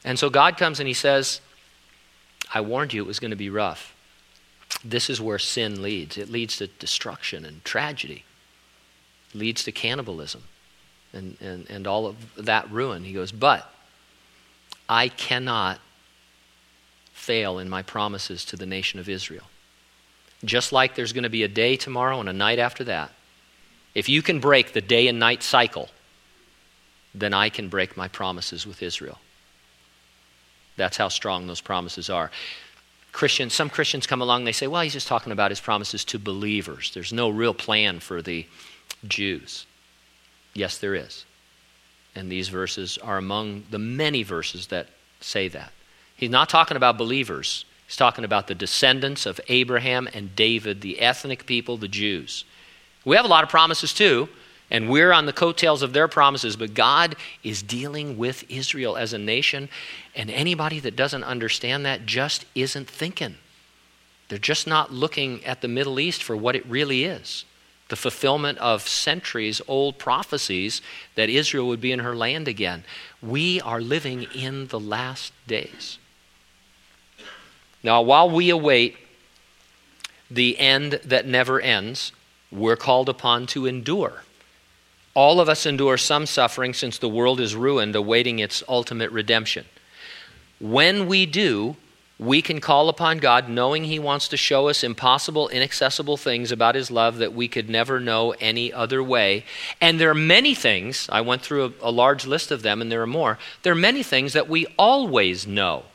And 0.03 0.17
so 0.17 0.29
God 0.29 0.57
comes 0.57 0.79
and 0.79 0.88
He 0.88 0.93
says, 0.93 1.41
I 2.53 2.62
warned 2.62 2.93
you 2.93 3.01
it 3.01 3.07
was 3.07 3.19
going 3.19 3.31
to 3.31 3.38
be 3.38 3.49
rough. 3.49 3.93
This 4.83 5.10
is 5.10 5.19
where 5.19 5.39
sin 5.39 5.81
leads. 5.81 6.17
It 6.17 6.29
leads 6.29 6.57
to 6.57 6.67
destruction 6.67 7.45
and 7.45 7.63
tragedy, 7.63 8.23
it 9.29 9.38
leads 9.38 9.63
to 9.63 9.71
cannibalism 9.71 10.43
and, 11.13 11.38
and, 11.41 11.69
and 11.69 11.88
all 11.88 12.05
of 12.05 12.15
that 12.38 12.69
ruin. 12.71 13.03
He 13.03 13.13
goes, 13.13 13.31
But 13.31 13.71
I 14.88 15.10
cannot 15.10 15.79
fail 17.13 17.60
in 17.60 17.69
my 17.69 17.81
promises 17.81 18.45
to 18.45 18.55
the 18.55 18.65
nation 18.65 18.99
of 18.99 19.10
Israel. 19.10 19.43
Just 20.45 20.71
like 20.71 20.95
there's 20.95 21.13
going 21.13 21.23
to 21.23 21.29
be 21.29 21.43
a 21.43 21.47
day 21.47 21.75
tomorrow 21.75 22.19
and 22.19 22.29
a 22.29 22.33
night 22.33 22.60
after 22.60 22.83
that. 22.86 23.12
If 23.95 24.07
you 24.07 24.21
can 24.21 24.39
break 24.39 24.73
the 24.73 24.81
day 24.81 25.07
and 25.07 25.17
night 25.17 25.41
cycle, 25.41 25.89
then 27.15 27.33
I 27.33 27.49
can 27.49 27.67
break 27.67 27.97
my 27.97 28.07
promises 28.07 28.67
with 28.67 28.83
Israel. 28.83 29.17
That's 30.77 30.97
how 30.97 31.09
strong 31.09 31.47
those 31.47 31.61
promises 31.61 32.09
are. 32.09 32.31
Christians, 33.11 33.53
some 33.53 33.69
Christians 33.69 34.05
come 34.05 34.21
along, 34.21 34.45
they 34.45 34.51
say, 34.51 34.67
well, 34.67 34.83
he's 34.83 34.93
just 34.93 35.07
talking 35.07 35.31
about 35.31 35.51
his 35.51 35.59
promises 35.59 36.05
to 36.05 36.19
believers. 36.19 36.91
There's 36.93 37.11
no 37.11 37.29
real 37.29 37.53
plan 37.53 37.99
for 37.99 38.21
the 38.21 38.45
Jews. 39.07 39.65
Yes, 40.53 40.77
there 40.77 40.95
is. 40.95 41.25
And 42.15 42.31
these 42.31 42.49
verses 42.49 42.97
are 42.99 43.17
among 43.17 43.65
the 43.69 43.79
many 43.79 44.23
verses 44.23 44.67
that 44.67 44.87
say 45.19 45.47
that. 45.49 45.71
He's 46.15 46.29
not 46.29 46.49
talking 46.49 46.77
about 46.77 46.97
believers, 46.97 47.65
he's 47.87 47.95
talking 47.95 48.23
about 48.23 48.47
the 48.47 48.55
descendants 48.55 49.25
of 49.25 49.39
Abraham 49.47 50.07
and 50.13 50.35
David, 50.35 50.81
the 50.81 50.99
ethnic 50.99 51.45
people, 51.45 51.77
the 51.77 51.87
Jews. 51.87 52.43
We 53.05 53.15
have 53.15 53.25
a 53.25 53.29
lot 53.29 53.43
of 53.43 53.49
promises 53.49 53.93
too, 53.93 54.29
and 54.69 54.89
we're 54.89 55.12
on 55.12 55.25
the 55.25 55.34
coattails 55.34 55.82
of 55.82 55.93
their 55.93 56.08
promises, 56.08 56.56
but 56.56 56.73
God 56.73 57.15
is 57.43 57.62
dealing 57.62 58.17
with 58.17 58.43
Israel 58.49 58.97
as 58.97 59.13
a 59.13 59.17
nation, 59.17 59.69
and 60.15 60.30
anybody 60.30 60.80
that 60.80 60.95
doesn't 60.95 61.23
understand 61.23 61.86
that 61.86 62.06
just 62.06 62.45
isn't 62.53 62.89
thinking. 62.89 63.36
They're 64.30 64.38
just 64.38 64.67
not 64.67 64.91
looking 64.91 65.43
at 65.45 65.62
the 65.62 65.67
Middle 65.67 65.99
East 65.99 66.21
for 66.21 66.36
what 66.36 66.56
it 66.56 66.65
really 66.65 67.06
is 67.06 67.45
the 67.89 67.95
fulfillment 67.95 68.58
of 68.58 68.88
centuries 68.88 69.62
old 69.67 69.97
prophecies 69.97 70.82
that 71.15 71.30
Israel 71.30 71.67
would 71.67 71.82
be 71.82 71.91
in 71.91 71.99
her 71.99 72.15
land 72.15 72.47
again. 72.47 72.84
We 73.21 73.62
are 73.62 73.80
living 73.80 74.23
in 74.36 74.67
the 74.67 74.80
last 74.80 75.32
days. 75.47 75.97
Now, 77.84 78.01
while 78.01 78.30
we 78.30 78.49
await 78.49 78.97
the 80.30 80.60
end 80.60 80.99
that 81.06 81.25
never 81.25 81.62
ends, 81.62 82.12
we're 82.51 82.75
called 82.75 83.08
upon 83.08 83.47
to 83.47 83.65
endure. 83.65 84.23
All 85.17 85.39
of 85.39 85.49
us 85.49 85.65
endure 85.65 85.97
some 85.97 86.27
suffering 86.27 86.75
since 86.75 86.99
the 86.99 87.10
world 87.10 87.39
is 87.39 87.56
ruined, 87.56 87.95
awaiting 87.95 88.38
its 88.38 88.62
ultimate 88.69 89.10
redemption. 89.10 89.65
When 90.60 91.08
we 91.08 91.25
do, 91.25 91.75
we 92.19 92.43
can 92.43 92.62
call 92.62 92.88
upon 92.88 93.17
God 93.17 93.49
knowing 93.49 93.86
He 93.86 93.97
wants 93.97 94.27
to 94.27 94.38
show 94.38 94.67
us 94.67 94.84
impossible, 94.84 95.49
inaccessible 95.49 96.17
things 96.17 96.51
about 96.51 96.75
His 96.75 96.91
love 96.91 97.17
that 97.17 97.34
we 97.34 97.47
could 97.47 97.67
never 97.67 97.99
know 97.99 98.36
any 98.39 98.71
other 98.71 99.01
way. 99.01 99.43
And 99.82 99.99
there 99.99 100.12
are 100.12 100.13
many 100.13 100.53
things, 100.53 101.10
I 101.12 101.21
went 101.21 101.41
through 101.41 101.73
a, 101.82 101.89
a, 101.89 101.91
large 101.91 102.27
list 102.27 102.51
of 102.51 102.62
them, 102.62 102.80
and 102.80 102.91
there 102.91 103.01
are 103.01 103.08
more. 103.08 103.39
There 103.63 103.73
are 103.73 103.75
many 103.75 104.03
things 104.03 104.34
that 104.34 104.47
we 104.47 104.67
always 104.77 105.47
know 105.47 105.86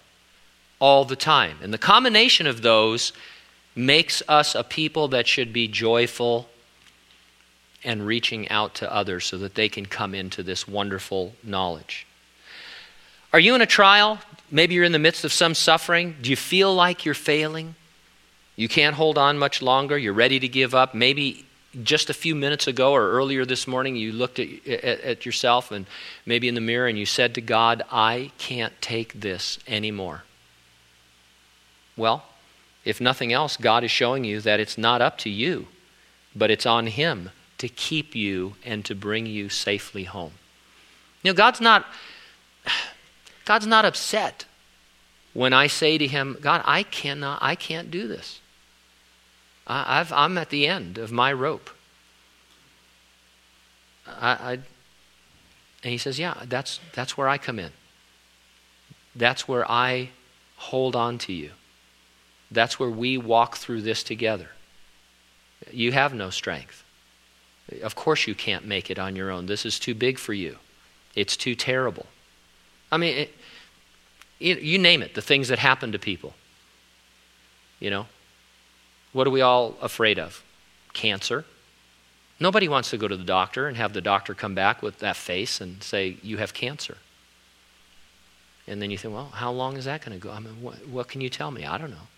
all 0.81 1.05
the 1.05 1.15
time. 1.15 1.59
And 1.63 1.73
the 1.73 1.79
combination 1.79 2.49
of 2.49 2.63
those 2.63 3.13
makes 3.77 4.21
us 4.27 4.57
a 4.57 4.65
people 4.65 5.07
that 5.07 5.29
should 5.29 5.53
be 5.53 5.69
joyful 5.69 6.49
and 7.85 8.07
reaching 8.07 8.49
out 8.49 8.75
to 8.77 8.93
others 8.93 9.27
so 9.27 9.39
that 9.39 9.55
they 9.55 9.69
can 9.69 9.87
come 9.87 10.15
into 10.15 10.43
this 10.43 10.69
wonderful 10.69 11.35
knowledge. 11.43 12.07
Are 13.33 13.41
you 13.41 13.55
in 13.55 13.63
a 13.63 13.67
trial? 13.67 14.19
Maybe 14.51 14.75
you're 14.75 14.85
in 14.85 14.93
the 14.93 14.99
midst 14.99 15.25
of 15.25 15.33
some 15.33 15.55
suffering. 15.55 16.17
Do 16.21 16.31
you 16.31 16.37
feel 16.37 16.75
like 16.75 17.05
you're 17.05 17.15
failing? 17.15 17.75
You 18.57 18.69
can't 18.69 18.95
hold 18.95 19.17
on 19.17 19.39
much 19.39 19.63
longer. 19.63 19.97
You're 19.97 20.13
ready 20.13 20.39
to 20.39 20.49
give 20.49 20.75
up. 20.75 20.95
Maybe 20.95 21.47
just 21.83 22.11
a 22.11 22.15
few 22.15 22.35
minutes 22.35 22.67
ago 22.67 22.93
or 22.93 23.11
earlier 23.11 23.47
this 23.47 23.67
morning, 23.67 23.97
you 23.97 24.13
looked 24.13 24.39
at, 24.39 24.49
at, 24.67 25.01
at, 25.01 25.27
yourself 25.27 25.71
and 25.71 25.87
maybe 26.27 26.47
in 26.47 26.55
the 26.55 26.61
mirror 26.61 26.87
and 26.87 26.99
you 26.99 27.07
said 27.07 27.35
to 27.35 27.41
God, 27.41 27.83
I 27.91 28.31
can't 28.37 28.79
take 28.83 29.19
this 29.19 29.59
anymore. 29.67 30.25
Well, 31.97 32.25
if 32.85 33.01
nothing 33.01 33.33
else, 33.33 33.57
God 33.57 33.85
is 33.85 33.91
showing 33.91 34.25
you 34.25 34.41
that 34.43 34.61
it's 34.61 34.77
not 34.77 35.01
up 35.01 35.17
to 35.19 35.31
you, 35.31 35.69
but 36.37 36.51
it's 36.51 36.67
on 36.67 36.89
Him 36.89 37.31
to 37.63 37.69
keep 37.69 38.17
you 38.17 38.57
and 38.65 38.85
to 38.85 38.93
bring 38.93 39.25
you 39.25 39.49
safely 39.49 40.03
home. 40.03 40.33
You 41.23 41.31
know, 41.31 41.37
God's 41.37 41.61
not 41.61 41.87
God's 43.45 43.69
not 43.69 43.85
upset 43.85 44.47
when 45.33 45.53
I 45.53 45.69
say 45.69 45.97
to 45.97 46.09
him, 46.09 46.37
God, 46.41 46.61
I 46.65 46.83
cannot, 46.83 47.39
I 47.41 47.55
can't 47.55 47.89
do 47.89 48.09
this. 48.09 48.41
I, 49.65 50.05
am 50.11 50.39
at 50.39 50.51
the 50.51 50.67
end 50.67 50.99
of 50.99 51.13
my 51.13 51.33
rope. 51.33 51.71
I, 54.09 54.31
I, 54.33 54.53
and 54.55 54.65
he 55.93 55.99
says, 55.99 56.19
Yeah, 56.19 56.35
that's, 56.47 56.81
that's 56.93 57.17
where 57.17 57.29
I 57.29 57.39
come 57.39 57.61
in. 57.61 57.71
That's 59.15 59.47
where 59.47 59.71
I 59.71 60.11
hold 60.57 60.97
on 60.97 61.17
to 61.19 61.33
you. 61.33 61.53
That's 62.51 62.81
where 62.81 62.91
we 62.91 63.17
walk 63.17 63.57
through 63.57 63.83
this 63.83 64.03
together. 64.03 64.49
You 65.71 65.93
have 65.93 66.13
no 66.13 66.31
strength. 66.31 66.82
Of 67.83 67.95
course, 67.95 68.27
you 68.27 68.35
can't 68.35 68.67
make 68.67 68.91
it 68.91 68.99
on 68.99 69.17
your 69.17 69.31
own. 69.31 69.47
This 69.47 69.65
is 69.65 69.79
too 69.79 69.95
big 69.95 70.19
for 70.19 70.33
you, 70.33 70.57
it's 71.15 71.37
too 71.37 71.55
terrible. 71.55 72.07
I 72.91 72.99
mean, 72.99 73.17
it, 73.17 73.35
you, 74.39 74.79
name 74.79 75.03
it, 75.03 75.15
the 75.15 75.23
things 75.23 75.49
that 75.49 75.59
happen 75.59 75.93
to 75.93 75.99
people. 75.99 76.35
You 77.81 77.91
know? 77.91 78.07
What 79.13 79.27
are 79.27 79.31
we 79.31 79.41
all 79.41 79.77
afraid 79.81 80.19
of? 80.19 80.43
Cancer. 80.93 81.45
Nobody 82.39 82.69
wants 82.69 82.91
to 82.91 82.99
go 82.99 83.09
to 83.09 83.17
the 83.17 83.25
doctor 83.25 83.67
and 83.67 83.77
have 83.77 83.93
the 83.93 84.01
doctor 84.01 84.35
come 84.35 84.55
back 84.55 84.83
with 84.83 84.99
that 84.99 85.17
face 85.17 85.61
and 85.61 85.83
say, 85.83 86.17
You 86.23 86.39
have 86.39 86.53
cancer. 86.53 86.99
And 88.67 88.81
then 88.83 88.91
you 88.91 88.99
think, 88.99 89.15
Well, 89.15 89.31
how 89.33 89.53
long 89.53 89.77
is 89.77 89.87
that 89.87 90.05
going 90.05 90.19
to 90.19 90.23
go? 90.23 90.33
I 90.33 90.41
mean, 90.41 90.61
what, 90.61 90.87
what, 90.87 91.09
can 91.09 91.21
you 91.21 91.31
tell 91.31 91.51
me? 91.51 91.65
I 91.65 91.79
don't 91.79 91.91
know. 91.91 92.09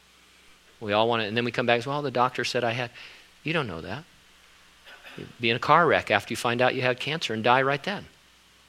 We 0.80 0.92
all 0.92 1.08
want 1.08 1.22
to, 1.22 1.28
and 1.28 1.36
then 1.36 1.44
we 1.44 1.52
come 1.52 1.66
back 1.66 1.76
and 1.76 1.84
say, 1.84 1.90
Well, 1.90 2.02
the 2.02 2.10
doctor 2.10 2.44
said 2.44 2.64
I 2.64 2.72
had. 2.72 2.90
You 3.42 3.52
don't 3.52 3.66
know 3.66 3.80
that. 3.80 4.04
Be 5.40 5.50
in 5.50 5.56
a 5.56 5.60
car 5.60 5.86
wreck 5.86 6.10
after 6.10 6.32
you 6.32 6.36
find 6.36 6.60
out 6.60 6.74
you 6.74 6.82
had 6.82 7.00
cancer 7.00 7.34
and 7.34 7.42
die 7.42 7.62
right 7.62 7.82
then. 7.82 8.06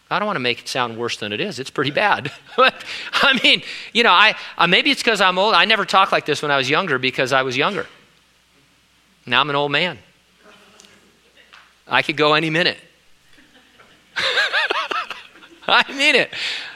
I 0.10 0.20
don't 0.20 0.28
want 0.28 0.36
to 0.36 0.41
make 0.41 0.60
it 0.60 0.68
sound 0.68 0.98
worse 0.98 1.18
than 1.18 1.34
it 1.34 1.41
is. 1.41 1.58
It's 1.58 1.72
pretty 1.72 1.89
bad. 1.89 2.32
I 2.58 3.39
mean, 3.43 3.64
you 3.91 4.04
know, 4.04 4.12
I, 4.12 4.36
uh, 4.58 4.68
maybe 4.68 4.91
it's 4.91 5.02
because 5.02 5.20
I'm 5.20 5.39
old. 5.39 5.56
I 5.56 5.66
never 5.66 5.84
talked 5.84 6.12
like 6.12 6.26
this 6.26 6.41
when 6.41 6.52
I 6.52 6.58
was 6.58 6.70
younger 6.70 7.00
because 7.00 7.34
I 7.34 7.41
was 7.41 7.58
younger. 7.58 7.88
Now 9.26 9.41
I'm 9.41 9.50
an 9.50 9.56
old 9.56 9.72
man. 9.72 9.98
I 11.88 12.02
could 12.04 12.18
go 12.18 12.34
any 12.34 12.50
minute. 12.50 12.78
I 15.68 15.91
mean 15.93 16.16
it. 16.16 16.32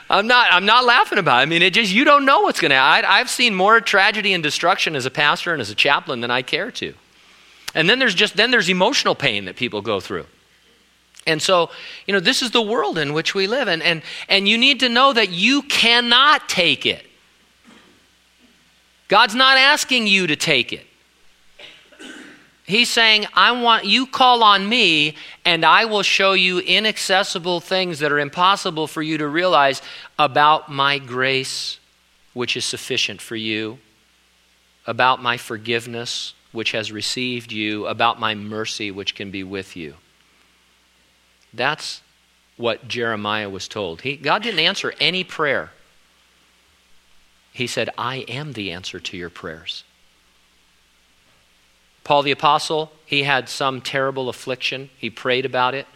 I'm 0.10 0.26
not, 0.26 0.52
I'm 0.52 0.66
not 0.66 0.86
laughing 0.86 1.20
about 1.20 1.40
it. 1.40 1.42
I 1.44 1.46
mean, 1.46 1.62
it 1.62 1.74
just, 1.74 1.94
you 1.94 2.04
don't 2.04 2.26
know 2.26 2.42
what's 2.42 2.60
going 2.60 2.72
to 2.72 2.76
happen. 2.76 3.06
I've 3.08 3.30
seen 3.30 3.54
more 3.54 3.80
tragedy 3.80 4.34
and 4.34 4.42
destruction 4.42 4.96
as 4.96 5.06
a 5.06 5.12
pastor 5.12 5.54
and 5.54 5.62
as 5.62 5.70
a 5.70 5.76
chaplain 5.76 6.22
than 6.22 6.32
I 6.32 6.42
care 6.42 6.72
to. 6.72 6.96
And 7.76 7.90
then 7.90 8.00
there's 8.00 8.16
just, 8.16 8.36
then 8.36 8.52
there's 8.52 8.70
emotional 8.70 9.16
pain 9.16 9.46
that 9.46 9.56
people 9.56 9.82
go 9.82 10.00
through. 10.00 10.26
And 11.28 11.42
so, 11.42 11.70
you 12.08 12.14
know, 12.14 12.20
this 12.20 12.42
is 12.42 12.52
the 12.52 12.62
world 12.62 12.98
in 12.98 13.14
which 13.14 13.36
we 13.36 13.46
live. 13.46 13.68
And, 13.68 13.84
and, 13.84 14.02
and 14.28 14.48
you 14.48 14.58
need 14.58 14.80
to 14.80 14.90
know 14.90 15.14
that 15.14 15.30
you 15.30 15.62
cannot 15.64 16.50
take 16.50 16.86
it. 16.86 17.06
God's 19.08 19.36
not 19.36 19.58
asking 19.58 20.08
you 20.08 20.28
to 20.28 20.36
take 20.36 20.74
it. 20.74 20.86
He's 22.66 22.90
saying, 22.90 23.26
I 23.34 23.52
want 23.52 23.86
you 23.86 24.06
call 24.06 24.44
on 24.44 24.70
me, 24.70 25.16
and 25.44 25.66
I 25.66 25.86
will 25.86 26.04
show 26.04 26.34
you 26.34 26.60
inaccessible 26.60 27.62
things 27.62 27.98
that 27.98 28.12
are 28.12 28.20
impossible 28.20 28.86
for 28.86 29.02
you 29.02 29.18
to 29.18 29.28
realize 29.28 29.82
about 30.20 30.70
my 30.70 31.00
grace, 31.00 31.80
which 32.34 32.56
is 32.56 32.66
sufficient 32.66 33.22
for 33.22 33.36
you, 33.36 33.80
about 34.86 35.20
my 35.20 35.36
forgiveness, 35.36 36.36
which 36.52 36.72
has 36.72 36.92
received 36.92 37.52
you, 37.52 37.86
about 37.86 38.20
my 38.20 38.34
mercy, 38.36 38.92
which 38.92 39.16
can 39.16 39.32
be 39.32 39.44
with 39.44 39.76
you. 39.76 39.96
That's 41.54 42.02
what 42.58 42.88
Jeremiah 42.88 43.50
was 43.50 43.68
told. 43.68 44.02
He, 44.02 44.16
God 44.16 44.44
didn't 44.44 44.60
answer 44.60 44.94
any 45.00 45.24
prayer. 45.24 45.72
He 47.52 47.68
said, 47.68 47.90
I 47.98 48.18
am 48.28 48.54
the 48.54 48.72
answer 48.72 49.00
to 49.00 49.18
your 49.18 49.30
prayers. 49.30 49.84
Paul 52.04 52.24
the 52.24 52.32
Apostle, 52.32 52.92
he 53.06 53.24
had 53.24 53.50
some 53.50 53.82
terrible 53.82 54.30
affliction. 54.30 54.90
He 54.98 55.10
prayed 55.10 55.46
about 55.46 55.76
it, 55.76 55.88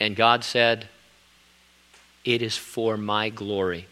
and 0.00 0.16
God 0.16 0.42
said, 0.42 0.88
It 2.24 2.42
is 2.42 2.56
for 2.56 2.96
my 2.96 3.28
glory. 3.28 3.86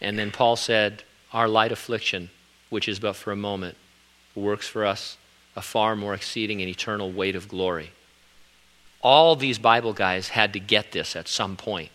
And 0.00 0.18
then 0.18 0.30
Paul 0.30 0.56
said, 0.56 1.02
Our 1.32 1.48
light 1.48 1.72
affliction, 1.72 2.30
which 2.70 2.88
is 2.88 3.00
but 3.00 3.16
for 3.16 3.32
a 3.32 3.36
moment, 3.36 3.76
works 4.34 4.68
for 4.68 4.84
us 4.84 5.16
a 5.56 5.62
far 5.62 5.94
more 5.94 6.14
exceeding 6.14 6.60
and 6.60 6.68
eternal 6.68 7.12
weight 7.12 7.36
of 7.36 7.48
glory. 7.48 7.92
All 9.00 9.36
these 9.36 9.58
Bible 9.58 9.92
guys 9.92 10.28
had 10.28 10.52
to 10.54 10.60
get 10.60 10.92
this 10.92 11.14
at 11.14 11.28
some 11.28 11.56
point. 11.56 11.90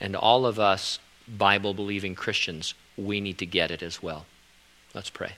And 0.00 0.16
all 0.16 0.44
of 0.44 0.58
us 0.58 0.98
Bible 1.26 1.72
believing 1.72 2.14
Christians, 2.14 2.74
we 2.96 3.20
need 3.20 3.38
to 3.38 3.46
get 3.46 3.70
it 3.70 3.82
as 3.82 4.02
well. 4.02 4.26
Let's 4.92 5.10
pray. 5.10 5.32